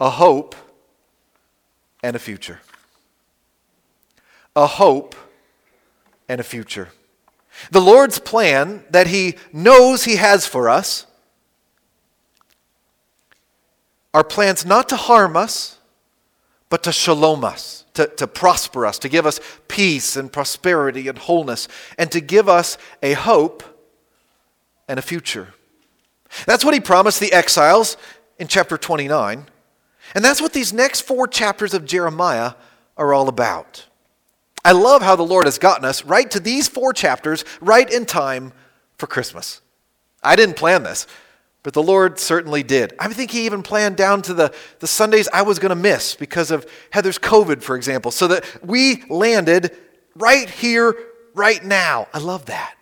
a 0.00 0.10
hope, 0.10 0.54
and 2.02 2.14
a 2.14 2.18
future. 2.18 2.60
A 4.54 4.66
hope 4.66 5.14
and 6.28 6.40
a 6.40 6.44
future. 6.44 6.90
The 7.70 7.80
Lord's 7.80 8.18
plan 8.18 8.84
that 8.90 9.06
He 9.06 9.36
knows 9.52 10.04
He 10.04 10.16
has 10.16 10.46
for 10.46 10.68
us 10.68 11.06
are 14.12 14.24
plans 14.24 14.64
not 14.64 14.88
to 14.90 14.96
harm 14.96 15.36
us, 15.36 15.78
but 16.68 16.82
to 16.82 16.92
shalom 16.92 17.44
us, 17.44 17.84
to, 17.94 18.06
to 18.16 18.26
prosper 18.26 18.84
us, 18.86 18.98
to 18.98 19.08
give 19.08 19.26
us 19.26 19.40
peace 19.68 20.16
and 20.16 20.32
prosperity 20.32 21.08
and 21.08 21.18
wholeness, 21.18 21.68
and 21.98 22.10
to 22.12 22.20
give 22.20 22.48
us 22.48 22.76
a 23.02 23.14
hope 23.14 23.62
and 24.88 24.98
a 24.98 25.02
future. 25.02 25.54
That's 26.44 26.64
what 26.64 26.74
He 26.74 26.80
promised 26.80 27.20
the 27.20 27.32
exiles 27.32 27.96
in 28.38 28.48
chapter 28.48 28.76
29. 28.76 29.46
And 30.14 30.24
that's 30.24 30.40
what 30.40 30.52
these 30.52 30.72
next 30.72 31.02
four 31.02 31.26
chapters 31.26 31.74
of 31.74 31.84
Jeremiah 31.84 32.54
are 32.96 33.12
all 33.12 33.28
about. 33.28 33.86
I 34.64 34.72
love 34.72 35.02
how 35.02 35.14
the 35.14 35.22
Lord 35.22 35.44
has 35.46 35.58
gotten 35.58 35.84
us 35.84 36.04
right 36.04 36.28
to 36.32 36.40
these 36.40 36.68
four 36.68 36.92
chapters, 36.92 37.44
right 37.60 37.88
in 37.88 38.04
time 38.04 38.52
for 38.98 39.06
Christmas. 39.06 39.60
I 40.22 40.34
didn't 40.34 40.56
plan 40.56 40.82
this, 40.82 41.06
but 41.62 41.72
the 41.72 41.82
Lord 41.82 42.18
certainly 42.18 42.62
did. 42.62 42.92
I 42.98 43.08
think 43.12 43.30
He 43.30 43.46
even 43.46 43.62
planned 43.62 43.96
down 43.96 44.22
to 44.22 44.34
the, 44.34 44.52
the 44.80 44.86
Sundays 44.86 45.28
I 45.32 45.42
was 45.42 45.58
going 45.58 45.70
to 45.70 45.76
miss 45.76 46.16
because 46.16 46.50
of 46.50 46.66
Heather's 46.90 47.18
COVID, 47.18 47.62
for 47.62 47.76
example, 47.76 48.10
so 48.10 48.26
that 48.28 48.44
we 48.64 49.04
landed 49.08 49.76
right 50.16 50.50
here, 50.50 50.96
right 51.34 51.64
now. 51.64 52.08
I 52.12 52.18
love 52.18 52.46
that. 52.46 52.74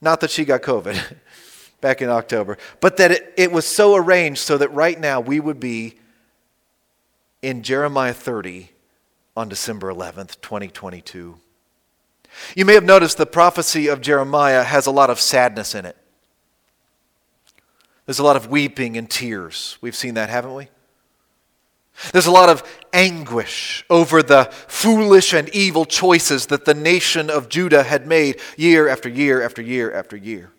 Not 0.00 0.20
that 0.20 0.30
she 0.30 0.44
got 0.44 0.62
COVID 0.62 1.16
back 1.80 2.02
in 2.02 2.08
October, 2.08 2.58
but 2.80 2.98
that 2.98 3.10
it, 3.10 3.34
it 3.36 3.52
was 3.52 3.66
so 3.66 3.96
arranged 3.96 4.40
so 4.40 4.58
that 4.58 4.72
right 4.74 4.98
now 4.98 5.20
we 5.20 5.40
would 5.40 5.60
be 5.60 5.97
in 7.42 7.62
Jeremiah 7.62 8.14
30 8.14 8.70
on 9.36 9.48
December 9.48 9.92
11th, 9.92 10.40
2022. 10.40 11.38
You 12.54 12.64
may 12.64 12.74
have 12.74 12.84
noticed 12.84 13.18
the 13.18 13.26
prophecy 13.26 13.88
of 13.88 14.00
Jeremiah 14.00 14.62
has 14.62 14.86
a 14.86 14.90
lot 14.90 15.10
of 15.10 15.20
sadness 15.20 15.74
in 15.74 15.86
it. 15.86 15.96
There's 18.06 18.18
a 18.18 18.24
lot 18.24 18.36
of 18.36 18.48
weeping 18.48 18.96
and 18.96 19.08
tears. 19.08 19.76
We've 19.80 19.94
seen 19.94 20.14
that, 20.14 20.28
haven't 20.30 20.54
we? 20.54 20.68
There's 22.12 22.26
a 22.26 22.30
lot 22.30 22.48
of 22.48 22.62
anguish 22.92 23.84
over 23.90 24.22
the 24.22 24.44
foolish 24.66 25.32
and 25.32 25.48
evil 25.50 25.84
choices 25.84 26.46
that 26.46 26.64
the 26.64 26.74
nation 26.74 27.28
of 27.28 27.48
Judah 27.48 27.82
had 27.82 28.06
made 28.06 28.40
year 28.56 28.88
after 28.88 29.08
year 29.08 29.42
after 29.42 29.60
year 29.60 29.92
after 29.92 30.16
year. 30.16 30.52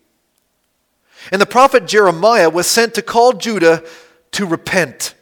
And 1.32 1.40
the 1.40 1.46
prophet 1.46 1.86
Jeremiah 1.86 2.50
was 2.50 2.66
sent 2.66 2.94
to 2.94 3.02
call 3.02 3.32
Judah 3.32 3.84
to 4.32 4.46
repent 4.46 5.14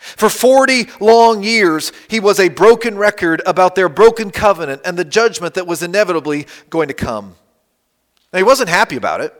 for 0.00 0.30
40 0.30 0.86
long 0.98 1.42
years, 1.42 1.92
he 2.08 2.20
was 2.20 2.40
a 2.40 2.48
broken 2.48 2.96
record 2.96 3.42
about 3.44 3.74
their 3.74 3.88
broken 3.88 4.30
covenant 4.30 4.80
and 4.84 4.96
the 4.96 5.04
judgment 5.04 5.54
that 5.54 5.66
was 5.66 5.82
inevitably 5.82 6.46
going 6.70 6.88
to 6.88 6.94
come. 6.94 7.36
Now, 8.32 8.38
he 8.38 8.42
wasn't 8.42 8.70
happy 8.70 8.96
about 8.96 9.20
it. 9.20 9.34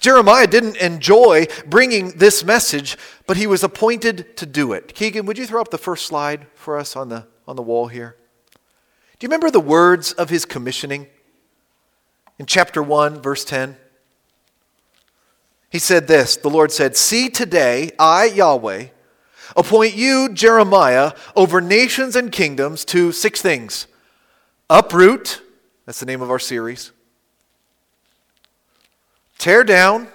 Jeremiah 0.00 0.48
didn't 0.48 0.76
enjoy 0.78 1.46
bringing 1.66 2.18
this 2.18 2.42
message, 2.42 2.98
but 3.28 3.36
he 3.36 3.46
was 3.46 3.62
appointed 3.62 4.36
to 4.38 4.44
do 4.44 4.72
it. 4.72 4.92
Keegan, 4.94 5.24
would 5.26 5.38
you 5.38 5.46
throw 5.46 5.60
up 5.60 5.70
the 5.70 5.78
first 5.78 6.06
slide 6.06 6.48
for 6.54 6.76
us 6.76 6.96
on 6.96 7.08
the, 7.08 7.26
on 7.46 7.54
the 7.54 7.62
wall 7.62 7.86
here? 7.86 8.16
Do 9.18 9.24
you 9.24 9.28
remember 9.28 9.52
the 9.52 9.60
words 9.60 10.10
of 10.12 10.28
his 10.28 10.44
commissioning 10.44 11.06
in 12.40 12.46
chapter 12.46 12.82
1, 12.82 13.22
verse 13.22 13.44
10? 13.44 13.76
He 15.70 15.78
said 15.78 16.08
this 16.08 16.36
The 16.36 16.50
Lord 16.50 16.72
said, 16.72 16.96
See 16.96 17.28
today, 17.28 17.92
I, 17.98 18.24
Yahweh, 18.24 18.88
appoint 19.56 19.94
you, 19.94 20.28
Jeremiah, 20.28 21.12
over 21.34 21.60
nations 21.60 22.14
and 22.14 22.30
kingdoms 22.30 22.84
to 22.86 23.12
six 23.12 23.40
things 23.40 23.86
uproot, 24.68 25.42
that's 25.84 26.00
the 26.00 26.06
name 26.06 26.22
of 26.22 26.30
our 26.30 26.38
series, 26.38 26.92
tear 29.38 29.64
down, 29.64 30.08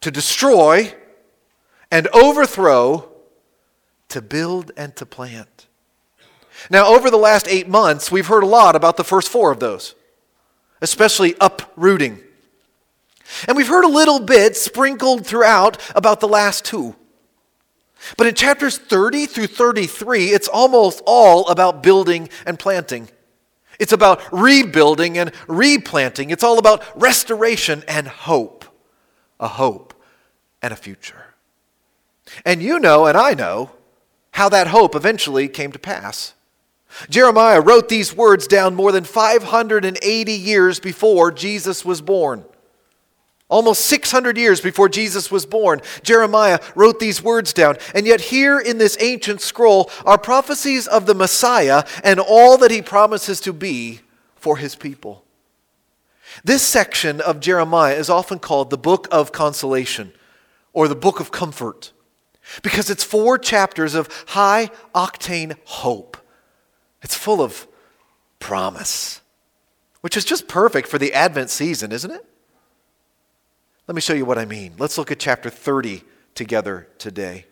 to 0.00 0.10
destroy, 0.10 0.94
and 1.90 2.06
overthrow, 2.08 3.08
to 4.08 4.20
build 4.20 4.70
and 4.76 4.94
to 4.96 5.06
plant. 5.06 5.66
Now, 6.70 6.86
over 6.86 7.10
the 7.10 7.16
last 7.16 7.48
eight 7.48 7.68
months, 7.68 8.12
we've 8.12 8.26
heard 8.26 8.42
a 8.42 8.46
lot 8.46 8.76
about 8.76 8.96
the 8.96 9.04
first 9.04 9.28
four 9.28 9.50
of 9.50 9.60
those, 9.60 9.94
especially 10.80 11.34
uprooting. 11.40 12.20
And 13.48 13.56
we've 13.56 13.68
heard 13.68 13.84
a 13.84 13.88
little 13.88 14.20
bit 14.20 14.56
sprinkled 14.56 15.26
throughout 15.26 15.80
about 15.94 16.20
the 16.20 16.28
last 16.28 16.64
two. 16.64 16.94
But 18.16 18.26
in 18.26 18.34
chapters 18.34 18.78
30 18.78 19.26
through 19.26 19.46
33, 19.48 20.26
it's 20.26 20.48
almost 20.48 21.02
all 21.06 21.48
about 21.48 21.82
building 21.82 22.28
and 22.46 22.58
planting. 22.58 23.08
It's 23.78 23.92
about 23.92 24.22
rebuilding 24.32 25.18
and 25.18 25.32
replanting. 25.48 26.30
It's 26.30 26.44
all 26.44 26.58
about 26.58 26.82
restoration 26.94 27.82
and 27.88 28.06
hope. 28.06 28.64
A 29.40 29.48
hope 29.48 29.94
and 30.62 30.72
a 30.72 30.76
future. 30.76 31.34
And 32.44 32.62
you 32.62 32.78
know, 32.78 33.06
and 33.06 33.16
I 33.16 33.34
know, 33.34 33.70
how 34.32 34.48
that 34.48 34.68
hope 34.68 34.94
eventually 34.94 35.48
came 35.48 35.72
to 35.72 35.78
pass. 35.78 36.34
Jeremiah 37.10 37.60
wrote 37.60 37.88
these 37.88 38.16
words 38.16 38.46
down 38.46 38.74
more 38.74 38.92
than 38.92 39.04
580 39.04 40.32
years 40.32 40.80
before 40.80 41.32
Jesus 41.32 41.84
was 41.84 42.00
born. 42.00 42.44
Almost 43.54 43.84
600 43.84 44.36
years 44.36 44.60
before 44.60 44.88
Jesus 44.88 45.30
was 45.30 45.46
born, 45.46 45.80
Jeremiah 46.02 46.58
wrote 46.74 46.98
these 46.98 47.22
words 47.22 47.52
down. 47.52 47.76
And 47.94 48.04
yet, 48.04 48.20
here 48.20 48.58
in 48.58 48.78
this 48.78 48.96
ancient 48.98 49.40
scroll 49.40 49.92
are 50.04 50.18
prophecies 50.18 50.88
of 50.88 51.06
the 51.06 51.14
Messiah 51.14 51.84
and 52.02 52.18
all 52.18 52.58
that 52.58 52.72
he 52.72 52.82
promises 52.82 53.38
to 53.42 53.52
be 53.52 54.00
for 54.34 54.56
his 54.56 54.74
people. 54.74 55.24
This 56.42 56.64
section 56.64 57.20
of 57.20 57.38
Jeremiah 57.38 57.94
is 57.94 58.10
often 58.10 58.40
called 58.40 58.70
the 58.70 58.76
book 58.76 59.06
of 59.12 59.30
consolation 59.30 60.12
or 60.72 60.88
the 60.88 60.96
book 60.96 61.20
of 61.20 61.30
comfort 61.30 61.92
because 62.60 62.90
it's 62.90 63.04
four 63.04 63.38
chapters 63.38 63.94
of 63.94 64.08
high 64.30 64.68
octane 64.96 65.54
hope. 65.64 66.16
It's 67.02 67.14
full 67.14 67.40
of 67.40 67.68
promise, 68.40 69.20
which 70.00 70.16
is 70.16 70.24
just 70.24 70.48
perfect 70.48 70.88
for 70.88 70.98
the 70.98 71.12
Advent 71.12 71.50
season, 71.50 71.92
isn't 71.92 72.10
it? 72.10 72.26
Let 73.86 73.94
me 73.94 74.00
show 74.00 74.14
you 74.14 74.24
what 74.24 74.38
I 74.38 74.46
mean. 74.46 74.74
Let's 74.78 74.96
look 74.96 75.10
at 75.10 75.18
chapter 75.18 75.50
30 75.50 76.02
together 76.34 76.88
today. 76.98 77.44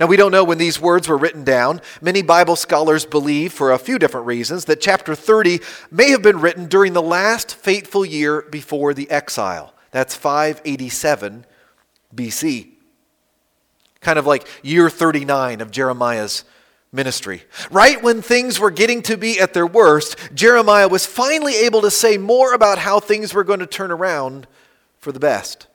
Now, 0.00 0.06
we 0.06 0.16
don't 0.16 0.32
know 0.32 0.44
when 0.44 0.58
these 0.58 0.80
words 0.80 1.08
were 1.08 1.16
written 1.16 1.44
down. 1.44 1.80
Many 2.02 2.20
Bible 2.20 2.56
scholars 2.56 3.06
believe, 3.06 3.52
for 3.52 3.72
a 3.72 3.78
few 3.78 3.98
different 3.98 4.26
reasons, 4.26 4.66
that 4.66 4.80
chapter 4.80 5.14
30 5.14 5.60
may 5.90 6.10
have 6.10 6.20
been 6.20 6.40
written 6.40 6.66
during 6.66 6.92
the 6.92 7.02
last 7.02 7.54
fateful 7.54 8.04
year 8.04 8.42
before 8.42 8.92
the 8.92 9.08
exile. 9.10 9.72
That's 9.92 10.14
587 10.14 11.46
BC. 12.14 12.68
Kind 14.00 14.18
of 14.18 14.26
like 14.26 14.46
year 14.62 14.90
39 14.90 15.60
of 15.60 15.70
Jeremiah's 15.70 16.44
ministry. 16.92 17.44
Right 17.70 18.02
when 18.02 18.20
things 18.20 18.60
were 18.60 18.70
getting 18.70 19.00
to 19.02 19.16
be 19.16 19.40
at 19.40 19.54
their 19.54 19.66
worst, 19.66 20.16
Jeremiah 20.34 20.88
was 20.88 21.06
finally 21.06 21.54
able 21.56 21.80
to 21.82 21.90
say 21.90 22.18
more 22.18 22.52
about 22.52 22.78
how 22.78 23.00
things 23.00 23.32
were 23.32 23.44
going 23.44 23.60
to 23.60 23.66
turn 23.66 23.90
around 23.90 24.46
for 24.98 25.12
the 25.12 25.20
best. 25.20 25.67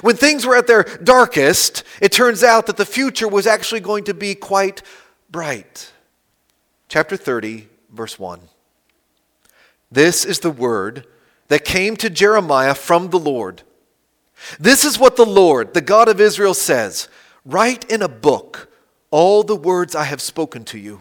When 0.00 0.16
things 0.16 0.46
were 0.46 0.56
at 0.56 0.66
their 0.66 0.84
darkest, 0.84 1.82
it 2.00 2.12
turns 2.12 2.42
out 2.42 2.66
that 2.66 2.76
the 2.76 2.86
future 2.86 3.28
was 3.28 3.46
actually 3.46 3.80
going 3.80 4.04
to 4.04 4.14
be 4.14 4.34
quite 4.34 4.82
bright. 5.30 5.92
Chapter 6.88 7.16
30, 7.16 7.68
verse 7.90 8.18
1. 8.18 8.40
This 9.90 10.24
is 10.24 10.40
the 10.40 10.50
word 10.50 11.06
that 11.48 11.64
came 11.64 11.96
to 11.96 12.10
Jeremiah 12.10 12.74
from 12.74 13.10
the 13.10 13.18
Lord. 13.18 13.62
This 14.60 14.84
is 14.84 14.98
what 14.98 15.16
the 15.16 15.26
Lord, 15.26 15.74
the 15.74 15.80
God 15.80 16.08
of 16.08 16.20
Israel, 16.20 16.54
says 16.54 17.08
Write 17.44 17.90
in 17.90 18.02
a 18.02 18.08
book 18.08 18.70
all 19.10 19.42
the 19.42 19.56
words 19.56 19.94
I 19.94 20.04
have 20.04 20.20
spoken 20.20 20.64
to 20.66 20.78
you. 20.78 21.00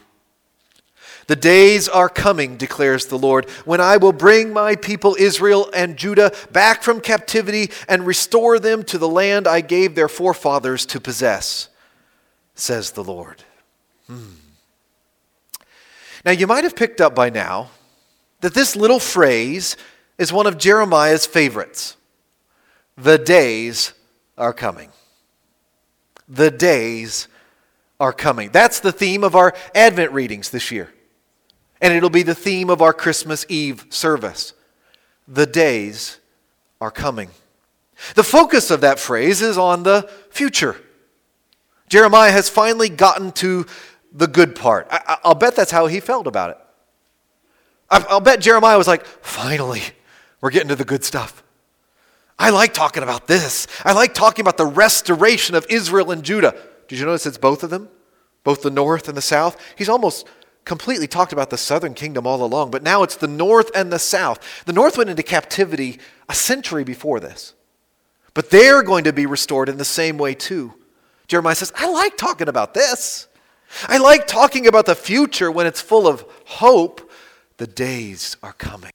The 1.27 1.35
days 1.35 1.89
are 1.89 2.07
coming, 2.07 2.56
declares 2.56 3.06
the 3.06 3.18
Lord, 3.18 3.50
when 3.65 3.81
I 3.81 3.97
will 3.97 4.13
bring 4.13 4.53
my 4.53 4.77
people 4.77 5.18
Israel 5.19 5.69
and 5.74 5.97
Judah 5.97 6.33
back 6.53 6.83
from 6.83 7.01
captivity 7.01 7.69
and 7.89 8.07
restore 8.07 8.59
them 8.59 8.83
to 8.83 8.97
the 8.97 9.09
land 9.09 9.45
I 9.45 9.59
gave 9.59 9.94
their 9.94 10.07
forefathers 10.07 10.85
to 10.88 11.01
possess, 11.01 11.68
says 12.56 12.91
the 12.91 13.03
Lord. 13.03 13.44
Hmm. 14.07 14.35
Now, 16.24 16.31
you 16.31 16.47
might 16.47 16.63
have 16.63 16.77
picked 16.77 17.01
up 17.01 17.13
by 17.13 17.30
now 17.30 17.71
that 18.39 18.53
this 18.53 18.77
little 18.77 19.00
phrase 19.00 19.75
is 20.18 20.31
one 20.31 20.47
of 20.47 20.57
Jeremiah's 20.57 21.25
favorites. 21.25 21.97
The 22.97 23.18
days 23.18 23.94
are 24.38 24.53
coming. 24.53 24.91
The 26.30 26.51
days 26.51 27.27
are 28.00 28.13
coming. 28.13 28.50
That's 28.51 28.80
the 28.80 28.94
theme 28.94 29.25
of 29.25 29.35
our 29.35 29.53
Advent 29.75 30.13
readings 30.13 30.50
this 30.50 30.71
year. 30.71 30.94
And 31.81 31.94
it'll 31.94 32.09
be 32.09 32.24
the 32.24 32.35
theme 32.35 32.69
of 32.69 32.81
our 32.81 32.94
Christmas 32.94 33.45
Eve 33.50 33.85
service. 33.89 34.53
The 35.27 35.45
days 35.45 36.19
are 36.81 36.91
coming. 36.91 37.29
The 38.15 38.24
focus 38.24 38.71
of 38.71 38.81
that 38.81 39.00
phrase 39.00 39.41
is 39.41 39.57
on 39.57 39.83
the 39.83 40.09
future. 40.29 40.75
Jeremiah 41.89 42.31
has 42.31 42.50
finally 42.50 42.89
gotten 42.89 43.31
to 43.33 43.65
the 44.12 44.27
good 44.27 44.56
part. 44.56 44.88
I, 44.89 45.18
will 45.24 45.35
bet 45.35 45.56
that's 45.56 45.71
how 45.71 45.88
he 45.88 46.00
felt 46.00 46.27
about 46.27 46.51
it. 46.51 46.57
I, 47.89 48.06
I'll 48.09 48.19
bet 48.19 48.41
Jeremiah 48.41 48.77
was 48.77 48.88
like, 48.88 49.06
finally, 49.06 49.81
we're 50.41 50.51
getting 50.51 50.69
to 50.69 50.75
the 50.75 50.85
good 50.85 51.03
stuff. 51.03 51.44
I 52.39 52.51
like 52.51 52.73
talking 52.73 53.03
about 53.03 53.27
this. 53.27 53.68
I 53.83 53.94
like 53.94 54.13
talking 54.13 54.44
about 54.44 54.57
the 54.57 54.65
restoration 54.65 55.56
of 55.56 55.65
Israel 55.69 56.12
and 56.12 56.23
Judah. 56.23 56.56
Did 56.88 57.00
you 57.00 57.06
notice 57.06 57.25
it's 57.25 57.38
both 57.38 57.63
of 57.63 57.69
them? 57.69 57.89
Both 58.44 58.62
the 58.62 58.69
north 58.69 59.07
and 59.07 59.18
the 59.18 59.21
south? 59.21 59.57
He's 59.75 59.89
almost 59.89 60.27
completely 60.68 61.08
talked 61.08 61.34
about 61.34 61.50
the 61.50 61.58
southern 61.58 61.94
kingdom 61.94 62.28
all 62.28 62.44
along, 62.44 62.69
but 62.69 62.84
now 62.84 63.02
it's 63.02 63.16
the 63.16 63.28
north 63.28 63.72
and 63.74 63.92
the 63.92 64.00
south. 64.00 64.66
The 64.66 64.74
north 64.74 64.98
went 64.98 65.10
into 65.10 65.24
captivity 65.24 66.00
a 66.30 66.36
century 66.36 66.84
before 66.84 67.19
this, 67.19 67.54
but 68.34 68.52
they're 68.52 68.84
going 68.84 69.06
to 69.06 69.14
be 69.14 69.25
restored 69.25 69.69
in 69.69 69.78
the 69.78 69.86
same 69.86 70.18
way 70.18 70.36
too. 70.36 70.74
Jeremiah 71.28 71.56
says, 71.56 71.74
I 71.75 71.90
like 71.90 72.18
talking 72.18 72.48
about 72.48 72.74
this. 72.74 73.28
I 73.88 73.98
like 73.98 74.28
talking 74.28 74.68
about 74.68 74.86
the 74.86 74.96
future 74.96 75.52
when 75.52 75.68
it's 75.68 75.81
full 75.81 76.08
of 76.08 76.24
hope. 76.46 77.12
The 77.58 77.68
days 77.68 78.38
are 78.44 78.54
coming. 78.54 78.92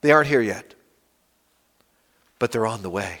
They 0.00 0.10
aren't 0.10 0.28
here 0.28 0.40
yet, 0.40 0.74
but 2.38 2.50
they're 2.50 2.66
on 2.66 2.82
the 2.82 2.90
way. 2.90 3.20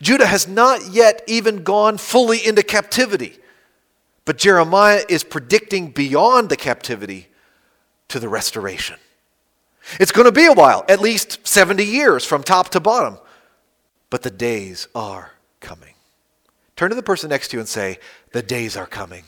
Judah 0.00 0.26
has 0.26 0.48
not 0.48 0.92
yet 0.92 1.22
even 1.26 1.62
gone 1.62 1.98
fully 1.98 2.44
into 2.44 2.62
captivity, 2.62 3.38
but 4.26 4.36
Jeremiah 4.36 5.04
is 5.08 5.24
predicting 5.24 5.90
beyond 5.90 6.50
the 6.50 6.56
captivity 6.56 7.28
to 8.08 8.20
the 8.20 8.28
restoration. 8.28 8.96
It's 10.00 10.12
going 10.12 10.26
to 10.26 10.32
be 10.32 10.46
a 10.46 10.52
while, 10.52 10.84
at 10.88 11.00
least 11.00 11.46
70 11.46 11.84
years 11.84 12.24
from 12.26 12.42
top 12.42 12.70
to 12.70 12.80
bottom, 12.80 13.18
but 14.10 14.22
the 14.22 14.30
days 14.30 14.88
are 14.96 15.30
coming. 15.60 15.94
Turn 16.74 16.90
to 16.90 16.96
the 16.96 17.04
person 17.04 17.30
next 17.30 17.48
to 17.48 17.56
you 17.56 17.60
and 17.60 17.68
say, 17.68 17.98
The 18.32 18.42
days 18.42 18.76
are 18.76 18.86
coming. 18.86 19.22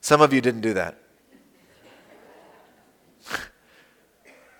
Some 0.00 0.20
of 0.20 0.32
you 0.32 0.40
didn't 0.40 0.60
do 0.60 0.74
that. 0.74 0.96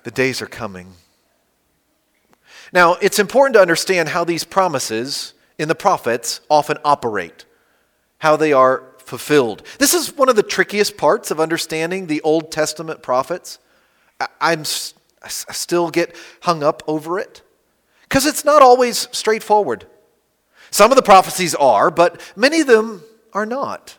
the 0.03 0.11
days 0.11 0.43
are 0.43 0.47
coming. 0.47 0.93
Now, 2.73 2.95
it's 2.95 3.21
important 3.21 3.55
to 3.55 3.61
understand 3.61 4.09
how 4.09 4.25
these 4.25 4.43
promises 4.43 5.35
in 5.59 5.69
the 5.69 5.75
prophets 5.75 6.41
often 6.51 6.79
operate, 6.85 7.45
how 8.19 8.37
they 8.37 8.53
are 8.53 8.85
fulfilled. 8.99 9.63
This 9.79 9.95
is 9.95 10.17
one 10.17 10.29
of 10.29 10.37
the 10.37 10.43
trickiest 10.43 10.97
parts 10.97 11.31
of 11.31 11.41
understanding 11.41 12.07
the 12.07 12.21
Old 12.23 12.51
Testament 12.51 13.03
prophets. 13.03 13.59
I'm, 14.41 14.61
I 15.23 15.29
still 15.29 15.91
get 15.91 16.17
hung 16.43 16.63
up 16.63 16.83
over 16.87 17.19
it 17.19 17.43
because 18.03 18.27
it's 18.27 18.45
not 18.45 18.63
always 18.63 19.09
straightforward. 19.13 19.87
Some 20.71 20.91
of 20.91 20.97
the 20.97 21.03
prophecies 21.03 21.55
are, 21.55 21.91
but 21.91 22.21
many 22.35 22.61
of 22.61 22.67
them 22.67 23.03
are 23.33 23.47
not. 23.47 23.99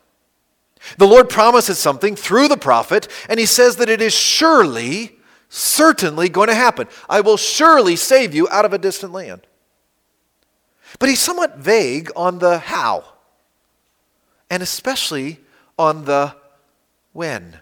The 0.97 1.07
Lord 1.07 1.29
promises 1.29 1.79
something 1.79 2.15
through 2.15 2.49
the 2.49 2.57
prophet, 2.57 3.07
and 3.29 3.39
he 3.39 3.45
says 3.45 3.77
that 3.77 3.89
it 3.89 4.01
is 4.01 4.13
surely 4.13 5.17
certainly 5.49 6.29
going 6.29 6.49
to 6.49 6.55
happen. 6.55 6.87
I 7.09 7.21
will 7.21 7.37
surely 7.37 7.95
save 7.95 8.35
you 8.35 8.47
out 8.49 8.65
of 8.65 8.73
a 8.73 8.77
distant 8.77 9.13
land. 9.13 9.47
But 10.99 11.09
he's 11.09 11.19
somewhat 11.19 11.57
vague 11.57 12.09
on 12.15 12.39
the 12.39 12.59
how, 12.59 13.03
and 14.49 14.63
especially 14.63 15.39
on 15.77 16.05
the 16.05 16.35
when. 17.13 17.59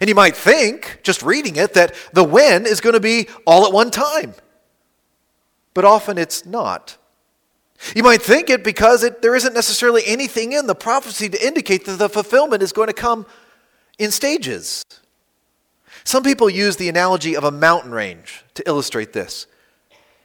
And 0.00 0.08
you 0.08 0.14
might 0.14 0.36
think, 0.36 1.00
just 1.02 1.22
reading 1.22 1.56
it, 1.56 1.74
that 1.74 1.94
the 2.12 2.24
when 2.24 2.66
is 2.66 2.80
going 2.80 2.94
to 2.94 3.00
be 3.00 3.28
all 3.46 3.66
at 3.66 3.72
one 3.72 3.90
time. 3.90 4.34
But 5.74 5.84
often 5.84 6.18
it's 6.18 6.44
not. 6.46 6.96
You 7.96 8.02
might 8.02 8.22
think 8.22 8.48
it 8.48 8.62
because 8.62 9.02
it, 9.02 9.22
there 9.22 9.34
isn't 9.34 9.54
necessarily 9.54 10.02
anything 10.06 10.52
in 10.52 10.66
the 10.66 10.74
prophecy 10.74 11.28
to 11.28 11.46
indicate 11.46 11.84
that 11.86 11.98
the 11.98 12.08
fulfillment 12.08 12.62
is 12.62 12.72
going 12.72 12.88
to 12.88 12.94
come 12.94 13.26
in 13.98 14.10
stages. 14.10 14.84
Some 16.04 16.22
people 16.22 16.48
use 16.48 16.76
the 16.76 16.88
analogy 16.88 17.36
of 17.36 17.44
a 17.44 17.50
mountain 17.50 17.92
range 17.92 18.44
to 18.54 18.68
illustrate 18.68 19.12
this. 19.12 19.46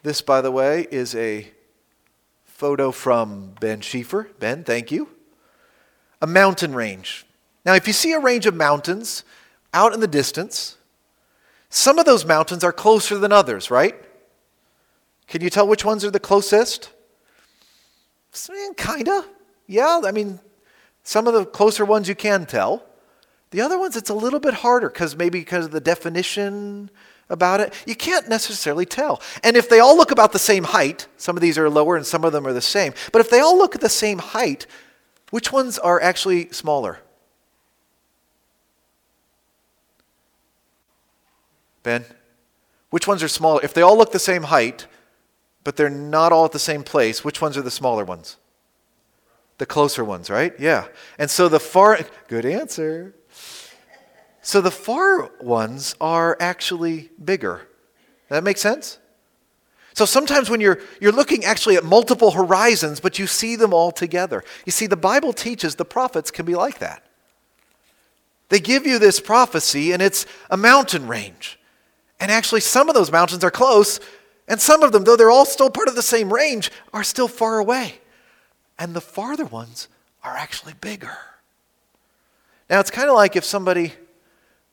This, 0.03 0.21
by 0.21 0.41
the 0.41 0.51
way, 0.51 0.87
is 0.91 1.15
a 1.15 1.47
photo 2.57 2.91
from 2.91 3.53
Ben 3.59 3.81
Schieffer. 3.81 4.29
Ben, 4.39 4.63
thank 4.63 4.91
you. 4.91 5.09
A 6.23 6.25
mountain 6.25 6.73
range. 6.73 7.23
Now, 7.63 7.75
if 7.75 7.85
you 7.85 7.93
see 7.93 8.13
a 8.13 8.19
range 8.19 8.47
of 8.47 8.55
mountains 8.55 9.23
out 9.75 9.93
in 9.93 9.99
the 9.99 10.07
distance, 10.07 10.75
some 11.69 11.99
of 11.99 12.07
those 12.07 12.25
mountains 12.25 12.63
are 12.63 12.73
closer 12.73 13.19
than 13.19 13.31
others, 13.31 13.69
right? 13.69 13.95
Can 15.27 15.41
you 15.41 15.51
tell 15.51 15.67
which 15.67 15.85
ones 15.85 16.03
are 16.03 16.09
the 16.09 16.19
closest? 16.19 16.89
Eh, 18.49 18.73
kinda. 18.75 19.25
Yeah, 19.67 20.01
I 20.03 20.11
mean, 20.11 20.39
some 21.03 21.27
of 21.27 21.35
the 21.35 21.45
closer 21.45 21.85
ones 21.85 22.09
you 22.09 22.15
can 22.15 22.47
tell. 22.47 22.83
The 23.51 23.61
other 23.61 23.77
ones, 23.77 23.95
it's 23.95 24.09
a 24.09 24.15
little 24.15 24.39
bit 24.39 24.55
harder 24.55 24.89
because 24.89 25.15
maybe 25.15 25.41
because 25.41 25.65
of 25.65 25.71
the 25.71 25.79
definition 25.79 26.89
about 27.29 27.59
it. 27.59 27.73
You 27.85 27.95
can't 27.95 28.29
necessarily 28.29 28.85
tell. 28.85 29.21
And 29.43 29.57
if 29.57 29.69
they 29.69 29.79
all 29.79 29.97
look 29.97 30.11
about 30.11 30.31
the 30.31 30.39
same 30.39 30.63
height, 30.63 31.07
some 31.17 31.35
of 31.35 31.41
these 31.41 31.57
are 31.57 31.69
lower 31.69 31.95
and 31.95 32.05
some 32.05 32.23
of 32.23 32.31
them 32.31 32.47
are 32.47 32.53
the 32.53 32.61
same, 32.61 32.93
but 33.11 33.19
if 33.19 33.29
they 33.29 33.39
all 33.39 33.57
look 33.57 33.75
at 33.75 33.81
the 33.81 33.89
same 33.89 34.19
height, 34.19 34.65
which 35.29 35.51
ones 35.51 35.77
are 35.77 36.01
actually 36.01 36.49
smaller? 36.49 36.99
Ben? 41.83 42.05
Which 42.89 43.07
ones 43.07 43.23
are 43.23 43.27
smaller? 43.27 43.59
If 43.63 43.73
they 43.73 43.81
all 43.81 43.97
look 43.97 44.11
the 44.11 44.19
same 44.19 44.43
height, 44.43 44.87
but 45.63 45.75
they're 45.75 45.89
not 45.89 46.31
all 46.31 46.45
at 46.45 46.53
the 46.53 46.59
same 46.59 46.83
place, 46.83 47.23
which 47.23 47.41
ones 47.41 47.57
are 47.57 47.61
the 47.61 47.71
smaller 47.71 48.05
ones? 48.05 48.37
The 49.57 49.65
closer 49.65 50.03
ones, 50.03 50.29
right? 50.29 50.53
Yeah. 50.59 50.87
And 51.17 51.29
so 51.29 51.49
the 51.49 51.59
far, 51.59 51.99
good 52.27 52.45
answer. 52.45 53.13
So 54.47 54.61
the 54.61 54.71
far 54.71 55.29
ones 55.41 55.93
are 55.99 56.37
actually 56.39 57.09
bigger. 57.21 57.67
That 58.29 58.45
makes 58.45 58.61
sense? 58.61 58.97
So 59.93 60.05
sometimes 60.05 60.49
when 60.49 60.61
you're, 60.61 60.79
you're 61.01 61.11
looking 61.11 61.43
actually 61.43 61.75
at 61.75 61.83
multiple 61.83 62.31
horizons, 62.31 63.01
but 63.01 63.19
you 63.19 63.27
see 63.27 63.57
them 63.57 63.73
all 63.73 63.91
together. 63.91 64.45
You 64.65 64.71
see, 64.71 64.87
the 64.87 64.95
Bible 64.95 65.33
teaches 65.33 65.75
the 65.75 65.83
prophets 65.83 66.31
can 66.31 66.45
be 66.45 66.55
like 66.55 66.79
that. 66.79 67.03
They 68.47 68.61
give 68.61 68.87
you 68.87 68.99
this 68.99 69.19
prophecy, 69.19 69.91
and 69.91 70.01
it's 70.01 70.25
a 70.49 70.55
mountain 70.55 71.09
range. 71.09 71.59
And 72.17 72.31
actually, 72.31 72.61
some 72.61 72.87
of 72.87 72.95
those 72.95 73.11
mountains 73.11 73.43
are 73.43 73.51
close, 73.51 73.99
and 74.47 74.61
some 74.61 74.81
of 74.81 74.93
them, 74.93 75.03
though 75.03 75.17
they're 75.17 75.29
all 75.29 75.45
still 75.45 75.69
part 75.69 75.89
of 75.89 75.95
the 75.95 76.01
same 76.01 76.33
range, 76.33 76.71
are 76.93 77.03
still 77.03 77.27
far 77.27 77.59
away. 77.59 77.95
And 78.79 78.93
the 78.93 79.01
farther 79.01 79.45
ones 79.45 79.89
are 80.23 80.37
actually 80.37 80.75
bigger. 80.79 81.17
Now, 82.69 82.79
it's 82.79 82.91
kind 82.91 83.09
of 83.09 83.15
like 83.15 83.35
if 83.35 83.43
somebody 83.43 83.91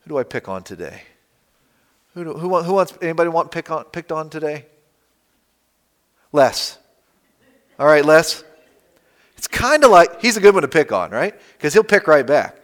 who 0.05 0.11
do 0.11 0.19
I 0.19 0.23
pick 0.23 0.49
on 0.49 0.63
today? 0.63 1.03
Who, 2.15 2.25
do, 2.25 2.33
who, 2.35 2.63
who 2.63 2.75
wants, 2.75 2.97
anybody 3.01 3.31
want 3.31 3.51
pick 3.51 3.71
on, 3.71 3.85
picked 3.85 4.13
on 4.13 4.29
today? 4.31 4.67
Les. 6.31 6.79
All 7.79 7.87
right, 7.87 8.05
Les. 8.05 8.45
It's 9.37 9.49
kind 9.49 9.83
of 9.83 9.91
like, 9.91 10.21
he's 10.21 10.37
a 10.37 10.41
good 10.41 10.55
one 10.55 10.63
to 10.63 10.69
pick 10.69 10.93
on, 10.93 11.11
right? 11.11 11.35
Because 11.55 11.73
he'll 11.73 11.83
pick 11.83 12.07
right 12.07 12.27
back. 12.27 12.57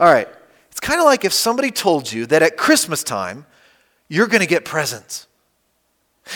All 0.00 0.12
right. 0.12 0.28
It's 0.70 0.80
kind 0.80 1.00
of 1.00 1.06
like 1.06 1.24
if 1.24 1.32
somebody 1.32 1.70
told 1.70 2.12
you 2.12 2.26
that 2.26 2.42
at 2.42 2.56
Christmas 2.56 3.02
time, 3.02 3.46
you're 4.08 4.26
going 4.26 4.40
to 4.40 4.46
get 4.46 4.64
presents. 4.64 5.26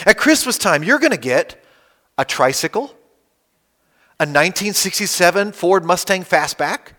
At 0.07 0.16
Christmas 0.16 0.59
time, 0.59 0.83
you're 0.83 0.99
going 0.99 1.12
to 1.12 1.19
get 1.19 1.62
a 2.16 2.25
tricycle, 2.25 2.85
a 4.19 4.25
1967 4.25 5.52
Ford 5.52 5.85
Mustang 5.85 6.25
Fastback, 6.25 6.92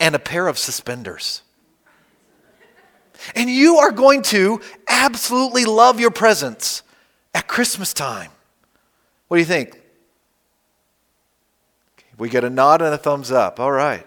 and 0.00 0.14
a 0.14 0.18
pair 0.18 0.48
of 0.48 0.58
suspenders. 0.58 1.42
And 3.34 3.50
you 3.50 3.78
are 3.78 3.90
going 3.90 4.22
to 4.22 4.60
absolutely 4.88 5.64
love 5.64 6.00
your 6.00 6.10
presents 6.10 6.82
at 7.34 7.48
Christmas 7.48 7.92
time. 7.92 8.30
What 9.28 9.36
do 9.36 9.40
you 9.40 9.46
think? 9.46 9.80
We 12.16 12.28
get 12.28 12.44
a 12.44 12.50
nod 12.50 12.82
and 12.82 12.92
a 12.92 12.98
thumbs 12.98 13.30
up. 13.30 13.60
All 13.60 13.70
right. 13.70 14.06